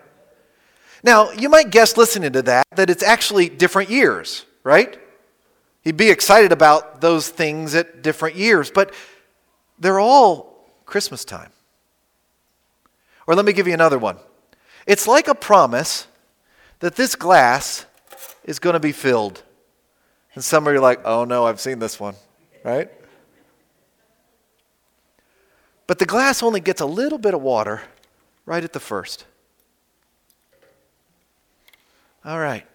Now, 1.03 1.32
you 1.32 1.50
might 1.50 1.72
guess 1.72 1.98
listening 1.98 2.34
to 2.34 2.41
that 2.44 2.68
that 2.75 2.89
it's 2.89 3.03
actually 3.03 3.50
different 3.50 3.89
years, 3.89 4.46
right? 4.63 4.98
You'd 5.84 5.98
be 5.98 6.10
excited 6.10 6.51
about 6.51 7.01
those 7.01 7.30
things 7.30 7.74
at 7.74 8.03
different 8.03 8.36
years, 8.36 8.70
but 8.70 8.94
they're 9.80 10.00
all 10.00 10.70
Christmas 10.86 11.25
time. 11.25 11.51
Or 13.25 13.36
let 13.36 13.46
me 13.46 13.53
give 13.53 13.68
you 13.68 13.74
another 13.74 13.98
one. 13.98 14.18
It's 14.86 15.08
like 15.08 15.27
a 15.27 15.36
promise 15.36 16.08
that 16.80 16.96
this 16.96 17.15
glass 17.15 17.86
is 18.43 18.60
going 18.60 18.74
to 18.74 18.79
be 18.79 18.91
filled. 18.91 19.43
And 20.33 20.43
some 20.43 20.67
are 20.67 20.79
like, 20.79 21.01
oh 21.05 21.25
no, 21.25 21.45
I've 21.45 21.60
seen 21.60 21.79
this 21.79 22.00
one, 22.00 22.15
right? 22.63 22.89
But 25.88 26.00
the 26.00 26.05
glass 26.05 26.41
only 26.41 26.62
gets 26.62 26.79
a 26.79 26.86
little 26.86 27.17
bit 27.17 27.33
of 27.33 27.41
water 27.41 27.81
right 28.45 28.63
at 28.63 28.74
the 28.74 28.79
first. 28.79 29.25
All 32.24 32.39
right. 32.39 32.65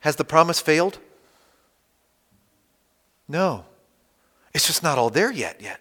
Has 0.00 0.16
the 0.16 0.24
promise 0.24 0.60
failed? 0.60 0.98
No. 3.28 3.64
It's 4.52 4.66
just 4.66 4.82
not 4.82 4.98
all 4.98 5.10
there 5.10 5.32
yet 5.32 5.60
yet. 5.60 5.80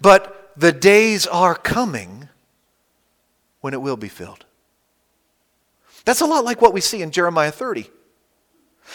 But 0.00 0.52
the 0.56 0.72
days 0.72 1.26
are 1.26 1.54
coming 1.54 2.28
when 3.60 3.74
it 3.74 3.80
will 3.80 3.96
be 3.96 4.08
filled. 4.08 4.45
That's 6.04 6.20
a 6.20 6.26
lot 6.26 6.44
like 6.44 6.62
what 6.62 6.72
we 6.72 6.80
see 6.80 7.02
in 7.02 7.10
Jeremiah 7.10 7.50
30. 7.50 7.90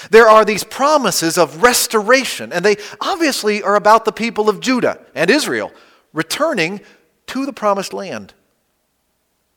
There 0.10 0.30
are 0.30 0.46
these 0.46 0.64
promises 0.64 1.38
of 1.38 1.62
restoration, 1.62 2.54
and 2.54 2.64
they 2.64 2.78
obviously 3.02 3.62
are 3.62 3.76
about 3.76 4.06
the 4.06 4.12
people 4.12 4.50
of 4.50 4.60
Judah 4.60 5.00
and 5.14 5.30
Israel 5.30 5.72
returning 6.14 6.82
to 7.28 7.46
the 7.46 7.54
promised 7.54 7.94
land. 7.94 8.34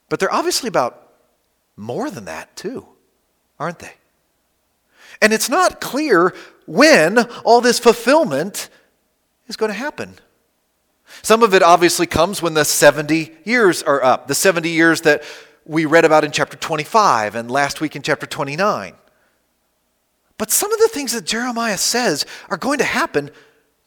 But 0.08 0.20
they're 0.20 0.32
obviously 0.32 0.68
about 0.68 1.12
more 1.76 2.10
than 2.10 2.26
that, 2.26 2.54
too, 2.56 2.86
aren't 3.58 3.78
they? 3.78 3.92
And 5.22 5.32
it's 5.32 5.48
not 5.48 5.80
clear 5.80 6.34
when 6.66 7.18
all 7.44 7.60
this 7.60 7.78
fulfillment 7.78 8.68
is 9.46 9.56
going 9.56 9.70
to 9.70 9.78
happen. 9.78 10.14
Some 11.22 11.42
of 11.42 11.54
it 11.54 11.62
obviously 11.62 12.06
comes 12.06 12.42
when 12.42 12.54
the 12.54 12.64
70 12.64 13.32
years 13.44 13.82
are 13.82 14.02
up, 14.02 14.26
the 14.26 14.34
70 14.34 14.68
years 14.68 15.02
that 15.02 15.22
we 15.64 15.84
read 15.84 16.04
about 16.04 16.24
in 16.24 16.30
chapter 16.30 16.56
25 16.56 17.34
and 17.34 17.50
last 17.50 17.80
week 17.80 17.96
in 17.96 18.02
chapter 18.02 18.26
29. 18.26 18.94
But 20.36 20.50
some 20.50 20.72
of 20.72 20.78
the 20.78 20.88
things 20.88 21.12
that 21.12 21.24
Jeremiah 21.24 21.78
says 21.78 22.26
are 22.50 22.56
going 22.56 22.78
to 22.78 22.84
happen 22.84 23.30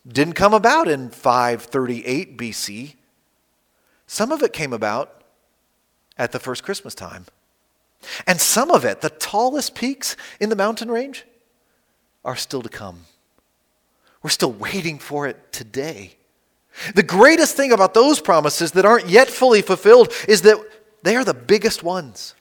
didn't 0.08 0.34
come 0.34 0.54
about 0.54 0.88
in 0.88 1.10
538 1.10 2.38
BC. 2.38 2.96
Some 4.08 4.32
of 4.32 4.42
it 4.42 4.54
came 4.54 4.72
about 4.74 5.24
at 6.18 6.32
the 6.32 6.40
first 6.40 6.64
Christmas 6.64 6.96
time. 6.96 7.26
And 8.26 8.40
some 8.40 8.72
of 8.72 8.86
it, 8.86 9.02
the 9.02 9.10
tallest 9.10 9.76
peaks 9.76 10.16
in 10.40 10.50
the 10.50 10.56
mountain 10.56 10.90
range, 10.90 11.26
are 12.24 12.36
still 12.36 12.62
to 12.62 12.70
come. 12.70 13.02
We're 14.24 14.30
still 14.30 14.54
waiting 14.54 15.00
for 15.00 15.28
it 15.28 15.52
today. 15.52 16.16
The 16.96 17.04
greatest 17.04 17.56
thing 17.56 17.72
about 17.72 17.94
those 17.94 18.20
promises 18.20 18.72
that 18.74 18.86
aren't 18.86 19.10
yet 19.10 19.30
fully 19.30 19.62
fulfilled 19.62 20.14
is 20.28 20.44
that 20.44 20.58
they 21.08 21.16
are 21.16 21.24
the 21.24 21.34
biggest 21.34 21.84
ones, 21.84 22.36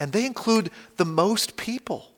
and 0.00 0.10
they 0.10 0.24
include 0.24 0.70
the 0.96 1.04
most 1.04 1.58
people. 1.58 2.10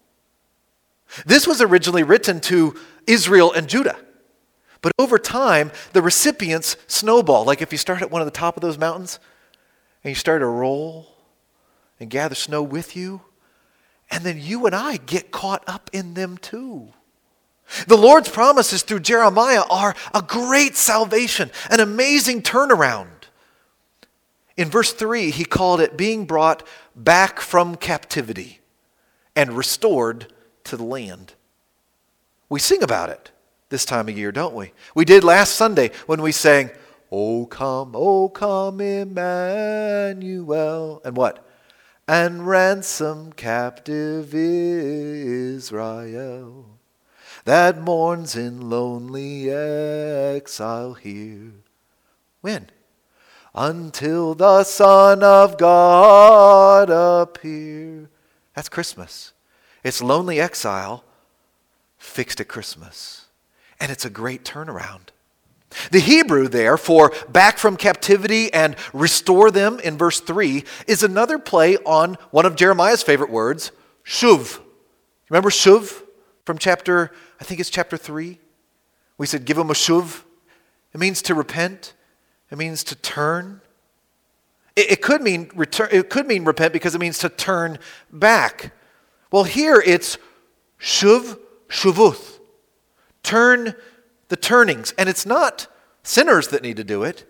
This 1.25 1.45
was 1.47 1.61
originally 1.61 2.05
written 2.05 2.41
to 2.43 2.77
Israel 3.07 3.53
and 3.53 3.69
Judah. 3.69 3.97
But 4.81 4.93
over 4.99 5.19
time, 5.19 5.73
the 5.93 6.03
recipients 6.03 6.77
snowball. 6.87 7.45
Like 7.45 7.63
if 7.63 7.73
you 7.73 7.79
start 7.79 8.01
at 8.01 8.13
one 8.13 8.23
of 8.23 8.27
the 8.27 8.31
top 8.31 8.57
of 8.57 8.61
those 8.61 8.79
mountains 8.79 9.19
and 10.05 10.11
you 10.11 10.15
start 10.15 10.41
to 10.41 10.47
roll 10.47 11.09
and 11.99 12.11
gather 12.11 12.37
snow 12.37 12.63
with 12.63 12.95
you, 12.95 13.23
and 14.09 14.23
then 14.23 14.41
you 14.41 14.67
and 14.67 14.75
I 14.75 14.99
get 14.99 15.33
caught 15.33 15.65
up 15.67 15.91
in 15.93 16.15
them 16.15 16.39
too. 16.39 16.93
The 17.89 17.97
Lord's 17.97 18.29
promises 18.29 18.85
through 18.85 19.01
Jeremiah 19.01 19.65
are 19.69 19.97
a 20.15 20.23
great 20.23 20.77
salvation, 20.77 21.51
an 21.71 21.81
amazing 21.81 22.43
turnaround. 22.43 23.09
In 24.57 24.71
verse 24.71 24.93
3, 24.93 25.31
he 25.31 25.45
called 25.45 25.81
it 25.81 25.97
being 25.97 26.25
brought 26.25 26.67
back 26.95 27.41
from 27.41 27.77
captivity 27.77 28.61
and 29.35 29.53
restored 29.53 30.33
to 30.65 30.77
the 30.77 30.85
land. 30.85 31.35
We 32.49 32.61
sing 32.61 32.83
about 32.83 33.11
it 33.11 33.31
this 33.69 33.85
time 33.85 34.09
of 34.09 34.17
year, 34.17 34.33
don't 34.33 34.55
we? 34.55 34.73
We 34.95 35.05
did 35.05 35.25
last 35.25 35.57
Sunday 35.57 35.91
when 36.07 36.23
we 36.23 36.33
sang, 36.33 36.71
O 37.13 37.45
come, 37.47 37.93
O 37.95 38.29
come, 38.29 38.81
Emmanuel. 38.81 39.43
And 41.05 41.17
what? 41.17 41.47
And 42.09 42.47
ransom 42.47 43.33
captive 43.33 44.33
Israel 44.35 45.67
that 47.47 47.81
mourns 47.81 48.35
in 48.35 48.69
lonely 48.69 49.49
exile 49.49 50.95
here. 50.95 51.53
When? 52.41 52.71
Until 53.57 54.35
the 54.35 54.65
Son 54.65 55.23
of 55.23 55.57
God 55.57 56.91
appear. 56.91 58.11
That's 58.55 58.69
Christmas. 58.69 59.33
It's 59.83 60.03
lonely 60.03 60.41
exile 60.41 61.05
fixed 61.97 62.41
at 62.41 62.49
Christmas. 62.49 63.27
And 63.81 63.91
it's 63.91 64.05
a 64.05 64.11
great 64.11 64.45
turnaround. 64.45 65.09
The 65.91 66.01
Hebrew 66.01 66.49
there 66.49 66.77
for 66.77 67.13
back 67.29 67.59
from 67.59 67.77
captivity 67.77 68.53
and 68.53 68.77
restore 68.93 69.51
them 69.51 69.81
in 69.81 69.99
verse 69.99 70.21
3 70.21 70.65
is 70.87 71.03
another 71.03 71.39
play 71.39 71.77
on 71.79 72.17
one 72.31 72.47
of 72.47 72.57
Jeremiah's 72.57 73.03
favorite 73.03 73.31
words, 73.31 73.73
shuv. 74.05 74.61
Remember 75.29 75.51
shuv 75.51 76.03
from 76.45 76.59
chapter 76.59 77.11
I 77.41 77.45
think 77.45 77.61
it's 77.61 77.71
chapter 77.71 77.97
3. 77.97 78.39
We 79.19 79.27
said, 79.27 79.45
give 79.45 79.59
him 79.59 79.71
a 79.71 79.75
shuv. 79.75 80.23
It 80.93 81.01
means 81.01 81.21
to 81.23 81.35
repent, 81.35 81.93
it 82.51 82.59
means 82.59 82.85
to 82.85 82.95
turn. 82.95 83.61
It, 84.75 84.93
it, 84.93 85.03
could 85.03 85.23
mean 85.23 85.51
return, 85.55 85.89
it 85.91 86.11
could 86.11 86.27
mean 86.27 86.45
repent 86.45 86.73
because 86.73 86.95
it 86.95 87.01
means 87.01 87.19
to 87.19 87.29
turn 87.29 87.79
back. 88.13 88.73
Well, 89.31 89.45
here 89.45 89.83
it's 89.85 90.19
shuv, 90.81 91.39
shuvuth. 91.69 92.39
Turn 93.23 93.75
the 94.29 94.37
turnings. 94.37 94.93
And 94.97 95.09
it's 95.09 95.27
not 95.27 95.67
sinners 96.03 96.49
that 96.49 96.63
need 96.63 96.77
to 96.77 96.85
do 96.85 97.03
it, 97.03 97.25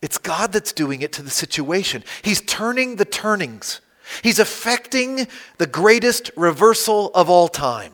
it's 0.00 0.18
God 0.18 0.52
that's 0.52 0.72
doing 0.72 1.00
it 1.00 1.12
to 1.14 1.22
the 1.22 1.30
situation. 1.30 2.04
He's 2.22 2.40
turning 2.40 2.96
the 2.96 3.04
turnings, 3.04 3.80
He's 4.22 4.38
affecting 4.38 5.28
the 5.58 5.66
greatest 5.66 6.30
reversal 6.36 7.10
of 7.14 7.28
all 7.28 7.48
time 7.48 7.92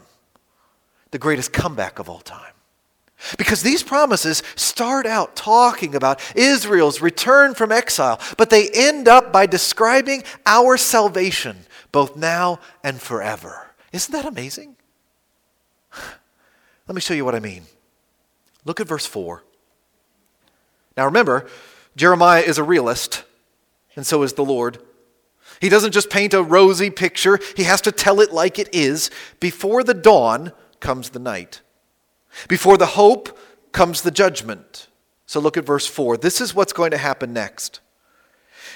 the 1.15 1.19
greatest 1.21 1.53
comeback 1.53 2.01
of 2.01 2.09
all 2.09 2.19
time. 2.19 2.54
Because 3.39 3.63
these 3.63 3.83
promises 3.83 4.43
start 4.55 5.07
out 5.07 5.37
talking 5.37 5.95
about 5.95 6.21
Israel's 6.37 7.01
return 7.01 7.55
from 7.55 7.73
exile, 7.73 8.21
but 8.37 8.51
they 8.51 8.69
end 8.71 9.09
up 9.09 9.33
by 9.33 9.47
describing 9.47 10.25
our 10.45 10.77
salvation, 10.77 11.67
both 11.93 12.17
now 12.17 12.61
and 12.83 13.01
forever. 13.01 13.71
Isn't 13.93 14.13
that 14.13 14.27
amazing? 14.27 14.77
Let 16.89 16.95
me 16.95 17.01
show 17.01 17.15
you 17.15 17.25
what 17.25 17.35
I 17.35 17.41
mean. 17.41 17.63
Look 18.65 18.81
at 18.81 18.89
verse 18.89 19.07
4. 19.07 19.43
Now 20.97 21.07
remember, 21.07 21.47
Jeremiah 21.97 22.43
is 22.43 22.59
a 22.59 22.63
realist, 22.63 23.25
and 23.97 24.07
so 24.07 24.23
is 24.23 24.35
the 24.35 24.45
Lord. 24.45 24.79
He 25.61 25.69
doesn't 25.69 25.93
just 25.93 26.11
paint 26.11 26.35
a 26.35 26.43
rosy 26.43 26.91
picture, 26.91 27.39
he 27.57 27.65
has 27.65 27.81
to 27.83 27.93
tell 27.93 28.21
it 28.21 28.33
like 28.33 28.59
it 28.59 28.75
is. 28.75 29.11
Before 29.41 29.83
the 29.83 29.95
dawn, 29.95 30.53
comes 30.81 31.11
the 31.11 31.19
night. 31.19 31.63
Before 32.49 32.77
the 32.77 32.87
hope 32.87 33.39
comes 33.73 34.03
the 34.03 34.11
judgment. 34.11 34.89
So 35.27 35.41
look 35.41 35.57
at 35.57 35.65
verse 35.65 35.87
4. 35.87 36.17
This 36.17 36.41
is 36.41 36.55
what's 36.55 36.73
going 36.73 36.91
to 36.91 36.99
happen 36.99 37.33
next. 37.33 37.81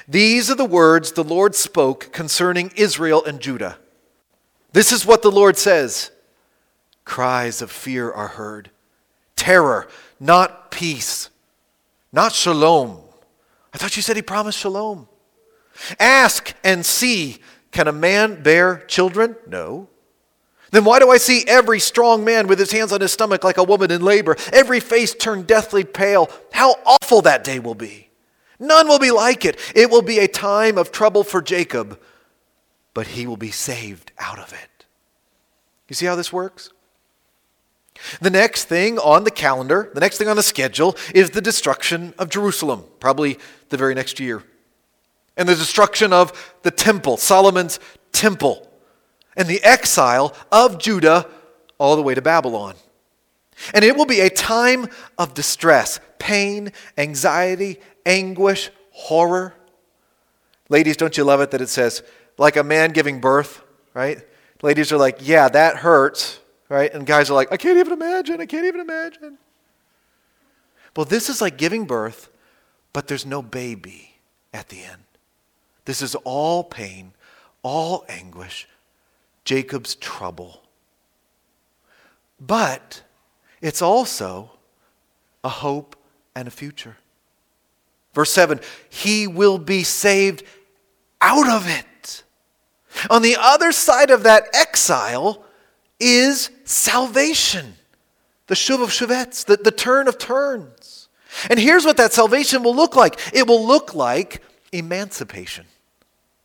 These 0.06 0.50
are 0.50 0.54
the 0.54 0.64
words 0.64 1.12
the 1.12 1.24
Lord 1.24 1.54
spoke 1.54 2.12
concerning 2.12 2.72
Israel 2.76 3.24
and 3.24 3.40
Judah. 3.40 3.78
This 4.72 4.92
is 4.92 5.04
what 5.04 5.22
the 5.22 5.30
Lord 5.30 5.56
says 5.56 6.10
Cries 7.04 7.62
of 7.62 7.70
fear 7.70 8.10
are 8.10 8.28
heard, 8.28 8.70
terror, 9.36 9.88
not 10.20 10.70
peace, 10.70 11.30
not 12.12 12.32
shalom. 12.32 12.98
I 13.72 13.78
thought 13.78 13.96
you 13.96 14.02
said 14.02 14.16
he 14.16 14.22
promised 14.22 14.58
shalom. 14.58 15.08
Ask 15.98 16.54
and 16.64 16.84
see 16.84 17.38
can 17.70 17.88
a 17.88 17.92
man 17.92 18.42
bear 18.42 18.78
children? 18.88 19.36
No. 19.46 19.88
Then 20.70 20.84
why 20.84 20.98
do 20.98 21.10
I 21.10 21.18
see 21.18 21.44
every 21.46 21.80
strong 21.80 22.24
man 22.24 22.46
with 22.46 22.58
his 22.58 22.72
hands 22.72 22.92
on 22.92 23.00
his 23.00 23.12
stomach 23.12 23.42
like 23.42 23.56
a 23.56 23.64
woman 23.64 23.90
in 23.90 24.02
labor, 24.02 24.36
every 24.52 24.80
face 24.80 25.14
turned 25.14 25.46
deathly 25.46 25.84
pale? 25.84 26.30
How 26.52 26.76
awful 26.84 27.22
that 27.22 27.44
day 27.44 27.58
will 27.58 27.74
be! 27.74 28.08
None 28.58 28.88
will 28.88 28.98
be 28.98 29.10
like 29.10 29.44
it. 29.44 29.58
It 29.74 29.90
will 29.90 30.02
be 30.02 30.18
a 30.18 30.28
time 30.28 30.78
of 30.78 30.90
trouble 30.90 31.24
for 31.24 31.40
Jacob, 31.40 32.00
but 32.92 33.08
he 33.08 33.26
will 33.26 33.36
be 33.36 33.50
saved 33.50 34.12
out 34.18 34.38
of 34.38 34.52
it. 34.52 34.84
You 35.88 35.94
see 35.94 36.06
how 36.06 36.16
this 36.16 36.32
works? 36.32 36.70
The 38.20 38.30
next 38.30 38.64
thing 38.64 38.98
on 38.98 39.24
the 39.24 39.30
calendar, 39.30 39.90
the 39.94 40.00
next 40.00 40.18
thing 40.18 40.28
on 40.28 40.36
the 40.36 40.42
schedule, 40.42 40.96
is 41.14 41.30
the 41.30 41.40
destruction 41.40 42.14
of 42.18 42.28
Jerusalem, 42.30 42.84
probably 43.00 43.38
the 43.70 43.76
very 43.76 43.94
next 43.94 44.20
year. 44.20 44.42
And 45.36 45.48
the 45.48 45.54
destruction 45.54 46.12
of 46.12 46.56
the 46.62 46.70
temple, 46.70 47.16
Solomon's 47.16 47.80
temple 48.12 48.67
and 49.38 49.48
the 49.48 49.62
exile 49.62 50.34
of 50.52 50.78
Judah 50.78 51.26
all 51.78 51.96
the 51.96 52.02
way 52.02 52.14
to 52.14 52.20
Babylon. 52.20 52.74
And 53.72 53.84
it 53.84 53.96
will 53.96 54.06
be 54.06 54.20
a 54.20 54.28
time 54.28 54.88
of 55.16 55.32
distress, 55.32 56.00
pain, 56.18 56.72
anxiety, 56.98 57.80
anguish, 58.04 58.70
horror. 58.90 59.54
Ladies, 60.68 60.96
don't 60.96 61.16
you 61.16 61.24
love 61.24 61.40
it 61.40 61.52
that 61.52 61.60
it 61.60 61.68
says, 61.68 62.02
like 62.36 62.56
a 62.56 62.62
man 62.62 62.90
giving 62.90 63.20
birth, 63.20 63.62
right? 63.94 64.18
Ladies 64.62 64.92
are 64.92 64.98
like, 64.98 65.18
yeah, 65.20 65.48
that 65.48 65.76
hurts, 65.76 66.40
right? 66.68 66.92
And 66.92 67.06
guys 67.06 67.30
are 67.30 67.34
like, 67.34 67.50
I 67.52 67.56
can't 67.56 67.78
even 67.78 67.92
imagine, 67.92 68.40
I 68.40 68.46
can't 68.46 68.66
even 68.66 68.80
imagine. 68.80 69.38
Well, 70.96 71.06
this 71.06 71.28
is 71.28 71.40
like 71.40 71.56
giving 71.56 71.84
birth, 71.84 72.28
but 72.92 73.06
there's 73.06 73.24
no 73.24 73.40
baby 73.40 74.16
at 74.52 74.68
the 74.68 74.82
end. 74.82 75.04
This 75.84 76.02
is 76.02 76.14
all 76.16 76.64
pain, 76.64 77.12
all 77.62 78.04
anguish, 78.08 78.68
Jacob's 79.48 79.94
trouble. 79.94 80.60
But 82.38 83.00
it's 83.62 83.80
also 83.80 84.50
a 85.42 85.48
hope 85.48 85.96
and 86.34 86.46
a 86.46 86.50
future. 86.50 86.98
Verse 88.12 88.30
7 88.30 88.60
He 88.90 89.26
will 89.26 89.56
be 89.56 89.84
saved 89.84 90.44
out 91.22 91.48
of 91.48 91.66
it. 91.66 92.24
On 93.08 93.22
the 93.22 93.38
other 93.40 93.72
side 93.72 94.10
of 94.10 94.24
that 94.24 94.48
exile 94.52 95.42
is 95.98 96.50
salvation, 96.64 97.76
the 98.48 98.54
Shuv 98.54 98.82
of 98.82 98.90
Shuvets, 98.90 99.46
the, 99.46 99.56
the 99.56 99.70
turn 99.70 100.08
of 100.08 100.18
turns. 100.18 101.08
And 101.48 101.58
here's 101.58 101.86
what 101.86 101.96
that 101.96 102.12
salvation 102.12 102.62
will 102.62 102.76
look 102.76 102.96
like 102.96 103.18
it 103.32 103.46
will 103.46 103.66
look 103.66 103.94
like 103.94 104.42
emancipation. 104.72 105.64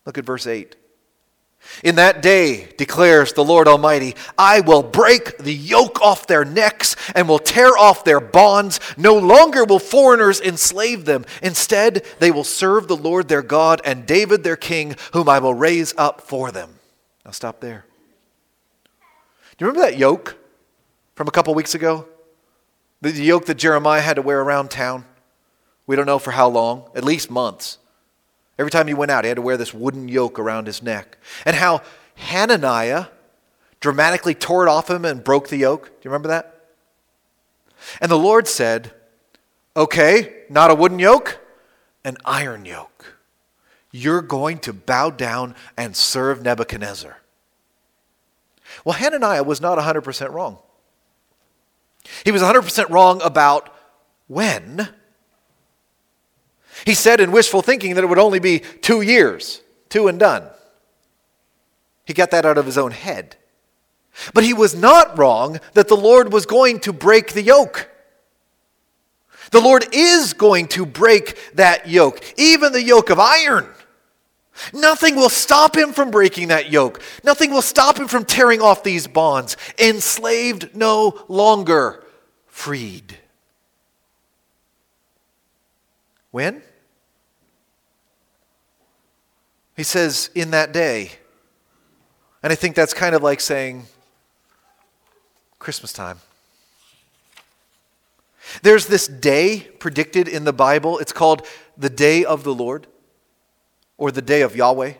Look 0.05 0.17
at 0.17 0.23
verse 0.23 0.47
8. 0.47 0.77
In 1.83 1.95
that 1.95 2.21
day, 2.21 2.67
declares 2.77 3.33
the 3.33 3.43
Lord 3.43 3.67
Almighty, 3.67 4.15
I 4.37 4.61
will 4.61 4.83
break 4.83 5.37
the 5.37 5.53
yoke 5.53 6.01
off 6.01 6.27
their 6.27 6.45
necks 6.45 6.95
and 7.15 7.27
will 7.27 7.39
tear 7.39 7.77
off 7.77 8.03
their 8.03 8.19
bonds. 8.19 8.79
No 8.95 9.17
longer 9.17 9.65
will 9.65 9.79
foreigners 9.79 10.39
enslave 10.39 11.05
them. 11.05 11.25
Instead, 11.41 12.05
they 12.19 12.31
will 12.31 12.43
serve 12.43 12.87
the 12.87 12.95
Lord 12.95 13.27
their 13.27 13.41
God 13.41 13.81
and 13.83 14.05
David 14.05 14.43
their 14.43 14.55
king, 14.55 14.95
whom 15.13 15.27
I 15.27 15.39
will 15.39 15.53
raise 15.53 15.93
up 15.97 16.21
for 16.21 16.51
them. 16.51 16.79
Now, 17.25 17.31
stop 17.31 17.59
there. 17.59 17.85
Do 19.57 19.65
you 19.65 19.67
remember 19.67 19.89
that 19.89 19.97
yoke 19.97 20.37
from 21.15 21.27
a 21.27 21.31
couple 21.31 21.53
weeks 21.53 21.75
ago? 21.75 22.07
The 23.01 23.11
yoke 23.11 23.45
that 23.45 23.55
Jeremiah 23.55 24.01
had 24.01 24.15
to 24.15 24.21
wear 24.21 24.41
around 24.41 24.69
town? 24.69 25.05
We 25.85 25.95
don't 25.95 26.05
know 26.05 26.19
for 26.19 26.31
how 26.31 26.47
long, 26.47 26.85
at 26.95 27.03
least 27.03 27.29
months. 27.29 27.77
Every 28.57 28.71
time 28.71 28.87
he 28.87 28.93
went 28.93 29.11
out, 29.11 29.23
he 29.23 29.29
had 29.29 29.35
to 29.35 29.41
wear 29.41 29.57
this 29.57 29.73
wooden 29.73 30.07
yoke 30.07 30.37
around 30.37 30.67
his 30.67 30.83
neck. 30.83 31.17
And 31.45 31.55
how 31.55 31.81
Hananiah 32.15 33.05
dramatically 33.79 34.35
tore 34.35 34.65
it 34.65 34.69
off 34.69 34.89
him 34.89 35.05
and 35.05 35.23
broke 35.23 35.49
the 35.49 35.57
yoke. 35.57 35.85
Do 35.85 35.91
you 36.03 36.11
remember 36.11 36.29
that? 36.29 36.53
And 37.99 38.09
the 38.11 38.17
Lord 38.17 38.47
said, 38.47 38.93
Okay, 39.75 40.43
not 40.49 40.69
a 40.69 40.75
wooden 40.75 40.99
yoke, 40.99 41.39
an 42.05 42.17
iron 42.23 42.65
yoke. 42.65 43.17
You're 43.91 44.21
going 44.21 44.59
to 44.59 44.73
bow 44.73 45.09
down 45.09 45.55
and 45.75 45.95
serve 45.95 46.43
Nebuchadnezzar. 46.43 47.17
Well, 48.85 48.93
Hananiah 48.93 49.43
was 49.43 49.61
not 49.61 49.77
100% 49.77 50.31
wrong. 50.31 50.59
He 52.23 52.31
was 52.31 52.41
100% 52.41 52.89
wrong 52.89 53.21
about 53.21 53.73
when 54.27 54.89
he 56.85 56.93
said 56.93 57.19
in 57.19 57.31
wishful 57.31 57.61
thinking 57.61 57.95
that 57.95 58.03
it 58.03 58.07
would 58.07 58.19
only 58.19 58.39
be 58.39 58.59
two 58.59 59.01
years, 59.01 59.61
two 59.89 60.07
and 60.07 60.19
done. 60.19 60.47
He 62.05 62.13
got 62.13 62.31
that 62.31 62.45
out 62.45 62.57
of 62.57 62.65
his 62.65 62.77
own 62.77 62.91
head. 62.91 63.37
But 64.33 64.43
he 64.43 64.53
was 64.53 64.75
not 64.75 65.17
wrong 65.17 65.59
that 65.73 65.87
the 65.87 65.97
Lord 65.97 66.31
was 66.31 66.45
going 66.45 66.79
to 66.81 66.93
break 66.93 67.33
the 67.33 67.41
yoke. 67.41 67.89
The 69.51 69.61
Lord 69.61 69.85
is 69.91 70.33
going 70.33 70.67
to 70.69 70.85
break 70.85 71.37
that 71.55 71.87
yoke, 71.87 72.21
even 72.37 72.73
the 72.73 72.83
yoke 72.83 73.09
of 73.09 73.19
iron. 73.19 73.67
Nothing 74.71 75.15
will 75.15 75.29
stop 75.29 75.75
him 75.75 75.93
from 75.93 76.11
breaking 76.11 76.49
that 76.49 76.71
yoke. 76.71 77.01
Nothing 77.23 77.51
will 77.51 77.61
stop 77.61 77.97
him 77.97 78.07
from 78.07 78.25
tearing 78.25 78.61
off 78.61 78.83
these 78.83 79.07
bonds. 79.07 79.57
Enslaved 79.79 80.75
no 80.75 81.23
longer, 81.27 82.03
freed. 82.47 83.17
When? 86.31 86.61
He 89.75 89.83
says, 89.83 90.29
in 90.35 90.51
that 90.51 90.71
day. 90.71 91.13
And 92.43 92.51
I 92.51 92.55
think 92.55 92.75
that's 92.75 92.93
kind 92.93 93.15
of 93.15 93.23
like 93.23 93.39
saying 93.39 93.85
Christmas 95.57 95.93
time. 95.93 96.19
There's 98.61 98.87
this 98.87 99.07
day 99.07 99.61
predicted 99.79 100.27
in 100.27 100.43
the 100.43 100.53
Bible. 100.53 100.99
It's 100.99 101.13
called 101.13 101.47
the 101.77 101.89
day 101.89 102.23
of 102.23 102.43
the 102.43 102.53
Lord 102.53 102.87
or 103.97 104.11
the 104.11 104.21
day 104.21 104.41
of 104.41 104.55
Yahweh. 104.55 104.93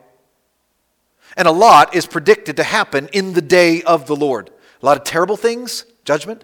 And 1.35 1.47
a 1.47 1.51
lot 1.51 1.93
is 1.93 2.05
predicted 2.05 2.57
to 2.57 2.63
happen 2.63 3.09
in 3.11 3.33
the 3.33 3.41
day 3.41 3.83
of 3.83 4.07
the 4.07 4.15
Lord. 4.15 4.49
A 4.81 4.85
lot 4.85 4.97
of 4.97 5.03
terrible 5.03 5.37
things, 5.37 5.85
judgment, 6.05 6.43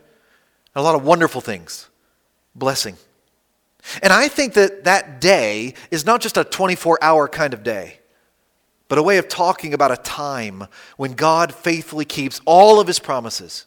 and 0.75 0.81
a 0.81 0.83
lot 0.83 0.95
of 0.95 1.03
wonderful 1.03 1.41
things, 1.41 1.89
blessing. 2.53 2.97
And 4.03 4.11
I 4.11 4.27
think 4.27 4.53
that 4.53 4.83
that 4.83 5.21
day 5.21 5.75
is 5.89 6.05
not 6.05 6.21
just 6.21 6.37
a 6.37 6.43
24 6.43 6.99
hour 7.01 7.27
kind 7.27 7.53
of 7.53 7.63
day 7.63 7.98
but 8.89 8.97
a 8.97 9.03
way 9.03 9.17
of 9.17 9.29
talking 9.29 9.73
about 9.73 9.91
a 9.91 9.97
time 9.97 10.65
when 10.97 11.13
God 11.13 11.53
faithfully 11.53 12.05
keeps 12.05 12.41
all 12.43 12.79
of 12.79 12.87
his 12.87 12.99
promises 12.99 13.65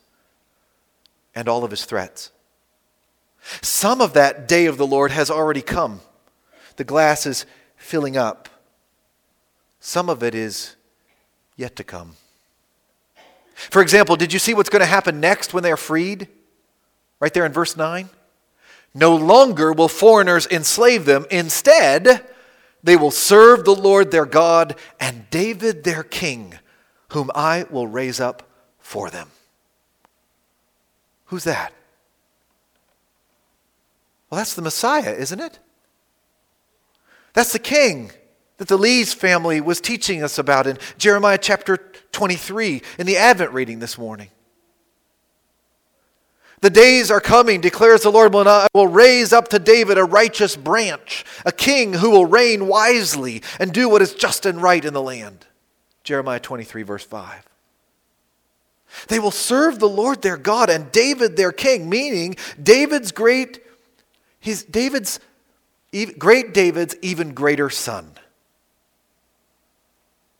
and 1.35 1.49
all 1.49 1.65
of 1.65 1.71
his 1.71 1.87
threats. 1.87 2.31
Some 3.63 4.01
of 4.01 4.13
that 4.13 4.47
day 4.47 4.67
of 4.67 4.77
the 4.77 4.87
Lord 4.87 5.13
has 5.13 5.31
already 5.31 5.63
come. 5.63 6.01
The 6.77 6.85
glass 6.85 7.25
is 7.25 7.47
filling 7.77 8.17
up. 8.17 8.49
Some 9.81 10.11
of 10.11 10.23
it 10.23 10.35
is 10.35 10.77
yet 11.57 11.77
to 11.77 11.85
come. 11.85 12.17
For 13.55 13.81
example, 13.81 14.17
did 14.17 14.33
you 14.33 14.39
see 14.39 14.55
what's 14.55 14.71
going 14.71 14.81
to 14.81 14.87
happen 14.87 15.21
next 15.21 15.55
when 15.55 15.63
they 15.63 15.73
are 15.73 15.77
freed? 15.77 16.27
Right 17.21 17.33
there 17.33 17.47
in 17.47 17.53
verse 17.53 17.77
9. 17.77 18.09
No 18.95 19.15
longer 19.15 19.73
will 19.73 19.89
foreigners 19.89 20.47
enslave 20.49 21.05
them. 21.05 21.27
Instead, 21.31 22.27
they 22.83 22.97
will 22.97 23.11
serve 23.11 23.65
the 23.65 23.75
Lord 23.75 24.11
their 24.11 24.27
God 24.27 24.77
and 24.99 25.29
David 25.31 25.85
their 25.85 26.03
king, 26.03 26.55
whom 27.11 27.31
I 27.35 27.67
will 27.71 27.87
raise 27.87 28.21
up 28.21 28.49
for 28.79 29.11
them. 29.11 29.31
Who's 31.27 31.45
that? 31.45 31.73
Well, 34.29 34.39
that's 34.39 34.55
the 34.55 34.63
Messiah, 34.63 35.13
isn't 35.13 35.41
it? 35.41 35.59
That's 37.35 37.53
the 37.53 37.59
king 37.59 38.11
that 38.59 38.69
the 38.69 38.77
Lee's 38.77 39.15
family 39.15 39.61
was 39.61 39.81
teaching 39.81 40.23
us 40.23 40.39
about 40.39 40.67
in 40.67 40.79
Jeremiah 40.99 41.39
chapter 41.39 41.79
23 42.13 42.83
in 42.99 43.07
the 43.07 43.17
Advent 43.17 43.53
reading 43.53 43.79
this 43.79 43.97
morning. 43.97 44.29
The 46.63 46.71
days 46.71 47.11
are 47.11 47.21
coming, 47.21 47.61
declares 47.61 48.03
the 48.03 48.11
Lord, 48.13 48.33
when 48.33 48.47
I 48.47 48.69
will 48.73 48.87
raise 48.87 49.33
up 49.33 49.49
to 49.49 49.59
David 49.59 49.99
a 49.99 50.05
righteous 50.05 50.57
branch, 50.57 51.25
a 51.45 51.51
king 51.51 51.95
who 51.95 52.09
will 52.09 52.25
reign 52.25 52.69
wisely 52.69 53.43
and 53.59 53.73
do 53.73 53.89
what 53.89 54.01
is 54.01 54.15
just 54.15 54.47
and 54.47 54.63
right 54.63 54.85
in 54.85 54.95
the 54.95 55.03
land. 55.03 55.45
Jeremiah 56.05 56.39
23, 56.39 56.85
verse 56.85 57.05
5. 57.05 57.45
They 59.09 59.19
will 59.19 59.33
serve 59.33 59.81
the 59.81 59.89
Lord 59.89 60.23
their 60.23 60.37
God 60.37 60.71
and 60.71 60.93
David 60.93 61.37
their 61.37 61.51
king, 61.51 61.91
meaning 61.91 62.37
David's 62.63 63.11
great, 63.11 63.61
his 64.39 64.63
David's 64.63 65.19
great 66.17 66.55
David's 66.55 66.95
even 67.03 67.35
greater 67.35 67.71
son. 67.71 68.13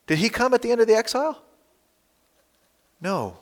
Did 0.07 0.19
he 0.19 0.29
come 0.29 0.55
at 0.55 0.63
the 0.63 0.71
end 0.71 0.81
of 0.81 0.87
the 0.87 0.95
exile? 0.95 1.43
No. 3.01 3.39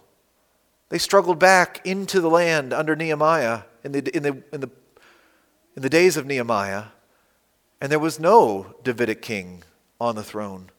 They 0.90 0.98
struggled 0.98 1.38
back 1.38 1.81
into 1.87 2.20
the 2.20 2.29
land 2.29 2.72
under 2.72 2.94
Nehemiah 2.94 3.62
in 3.83 3.92
the, 3.92 4.14
in 4.14 4.22
the, 4.22 4.42
in 4.53 4.61
the, 4.61 4.70
in 5.76 5.83
the 5.83 5.88
days 5.88 6.16
of 6.16 6.26
Nehemiah, 6.26 6.87
and 7.81 7.90
there 7.90 7.98
was 7.98 8.20
no 8.20 8.74
Davidic 8.83 9.22
king 9.22 9.62
on 10.00 10.16
the 10.16 10.22
throne. 10.22 10.70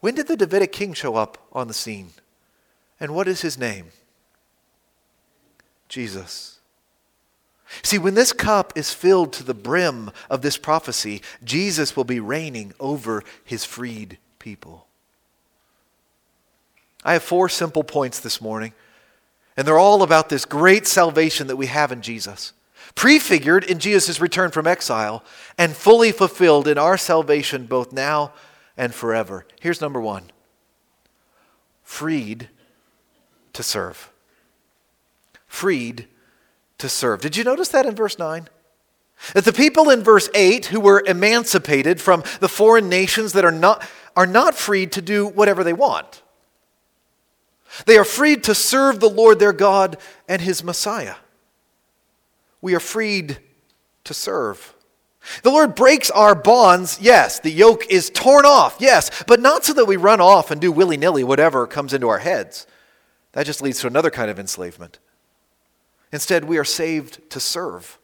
When 0.00 0.16
did 0.16 0.26
the 0.26 0.36
Davidic 0.36 0.72
king 0.72 0.92
show 0.92 1.14
up 1.14 1.38
on 1.52 1.68
the 1.68 1.74
scene? 1.74 2.10
And 2.98 3.14
what 3.14 3.28
is 3.28 3.40
his 3.40 3.56
name? 3.56 3.86
Jesus. 5.88 6.58
See, 7.82 7.98
when 7.98 8.14
this 8.14 8.32
cup 8.32 8.72
is 8.76 8.92
filled 8.92 9.32
to 9.34 9.44
the 9.44 9.54
brim 9.54 10.10
of 10.28 10.42
this 10.42 10.58
prophecy, 10.58 11.22
Jesus 11.44 11.96
will 11.96 12.04
be 12.04 12.20
reigning 12.20 12.74
over 12.80 13.22
his 13.44 13.64
freed 13.64 14.18
people. 14.38 14.88
I 17.04 17.14
have 17.14 17.22
four 17.22 17.48
simple 17.48 17.82
points 17.82 18.20
this 18.20 18.40
morning, 18.40 18.72
and 19.56 19.66
they're 19.66 19.78
all 19.78 20.02
about 20.02 20.28
this 20.28 20.44
great 20.44 20.86
salvation 20.86 21.48
that 21.48 21.56
we 21.56 21.66
have 21.66 21.92
in 21.92 22.02
Jesus. 22.02 22.52
Prefigured 22.94 23.64
in 23.64 23.78
Jesus' 23.78 24.20
return 24.20 24.50
from 24.50 24.66
exile 24.66 25.24
and 25.56 25.74
fully 25.74 26.12
fulfilled 26.12 26.68
in 26.68 26.78
our 26.78 26.96
salvation 26.96 27.66
both 27.66 27.92
now 27.92 28.32
and 28.76 28.94
forever. 28.94 29.46
Here's 29.60 29.80
number 29.80 30.00
one 30.00 30.24
freed 31.82 32.48
to 33.52 33.62
serve. 33.62 34.10
Freed 35.46 36.06
to 36.78 36.88
serve. 36.88 37.20
Did 37.20 37.36
you 37.36 37.44
notice 37.44 37.68
that 37.68 37.86
in 37.86 37.94
verse 37.94 38.18
9? 38.18 38.48
That 39.34 39.44
the 39.44 39.52
people 39.52 39.90
in 39.90 40.02
verse 40.02 40.28
8 40.34 40.66
who 40.66 40.80
were 40.80 41.04
emancipated 41.06 42.00
from 42.00 42.24
the 42.40 42.48
foreign 42.48 42.88
nations 42.88 43.34
that 43.34 43.44
are 43.44 43.52
not, 43.52 43.86
are 44.16 44.26
not 44.26 44.54
freed 44.54 44.90
to 44.92 45.02
do 45.02 45.26
whatever 45.26 45.62
they 45.62 45.74
want. 45.74 46.21
They 47.86 47.96
are 47.96 48.04
freed 48.04 48.44
to 48.44 48.54
serve 48.54 49.00
the 49.00 49.08
Lord 49.08 49.38
their 49.38 49.52
God 49.52 49.96
and 50.28 50.42
his 50.42 50.62
Messiah. 50.62 51.16
We 52.60 52.74
are 52.74 52.80
freed 52.80 53.38
to 54.04 54.14
serve. 54.14 54.74
The 55.42 55.50
Lord 55.50 55.74
breaks 55.74 56.10
our 56.10 56.34
bonds, 56.34 56.98
yes. 57.00 57.40
The 57.40 57.50
yoke 57.50 57.86
is 57.88 58.10
torn 58.10 58.44
off, 58.44 58.76
yes. 58.80 59.10
But 59.26 59.40
not 59.40 59.64
so 59.64 59.72
that 59.74 59.86
we 59.86 59.96
run 59.96 60.20
off 60.20 60.50
and 60.50 60.60
do 60.60 60.72
willy 60.72 60.96
nilly 60.96 61.24
whatever 61.24 61.66
comes 61.66 61.94
into 61.94 62.08
our 62.08 62.18
heads. 62.18 62.66
That 63.32 63.46
just 63.46 63.62
leads 63.62 63.80
to 63.80 63.86
another 63.86 64.10
kind 64.10 64.30
of 64.30 64.38
enslavement. 64.38 64.98
Instead, 66.12 66.44
we 66.44 66.58
are 66.58 66.64
saved 66.64 67.30
to 67.30 67.40
serve. 67.40 67.98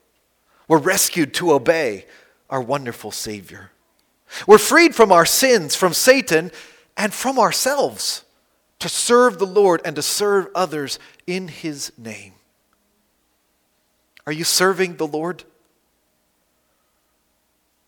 We're 0.66 0.78
rescued 0.78 1.34
to 1.34 1.52
obey 1.52 2.06
our 2.48 2.62
wonderful 2.62 3.10
Savior. 3.10 3.72
We're 4.46 4.58
freed 4.58 4.94
from 4.94 5.12
our 5.12 5.26
sins, 5.26 5.74
from 5.74 5.92
Satan, 5.92 6.50
and 6.96 7.12
from 7.12 7.38
ourselves 7.38 8.24
to 8.80 8.88
serve 8.88 9.38
the 9.38 9.46
Lord 9.46 9.80
and 9.84 9.96
to 9.96 10.02
serve 10.02 10.48
others 10.54 10.98
in 11.26 11.48
His 11.48 11.92
name. 11.98 12.34
Are 14.26 14.32
you 14.32 14.44
serving 14.44 14.96
the 14.96 15.06
Lord? 15.06 15.44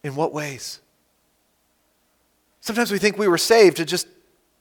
In 0.03 0.14
what 0.14 0.33
ways? 0.33 0.81
Sometimes 2.61 2.90
we 2.90 2.98
think 2.98 3.18
we 3.18 3.29
were 3.29 3.38
saved 3.38 3.76
to 3.76 3.85
just 3.85 4.07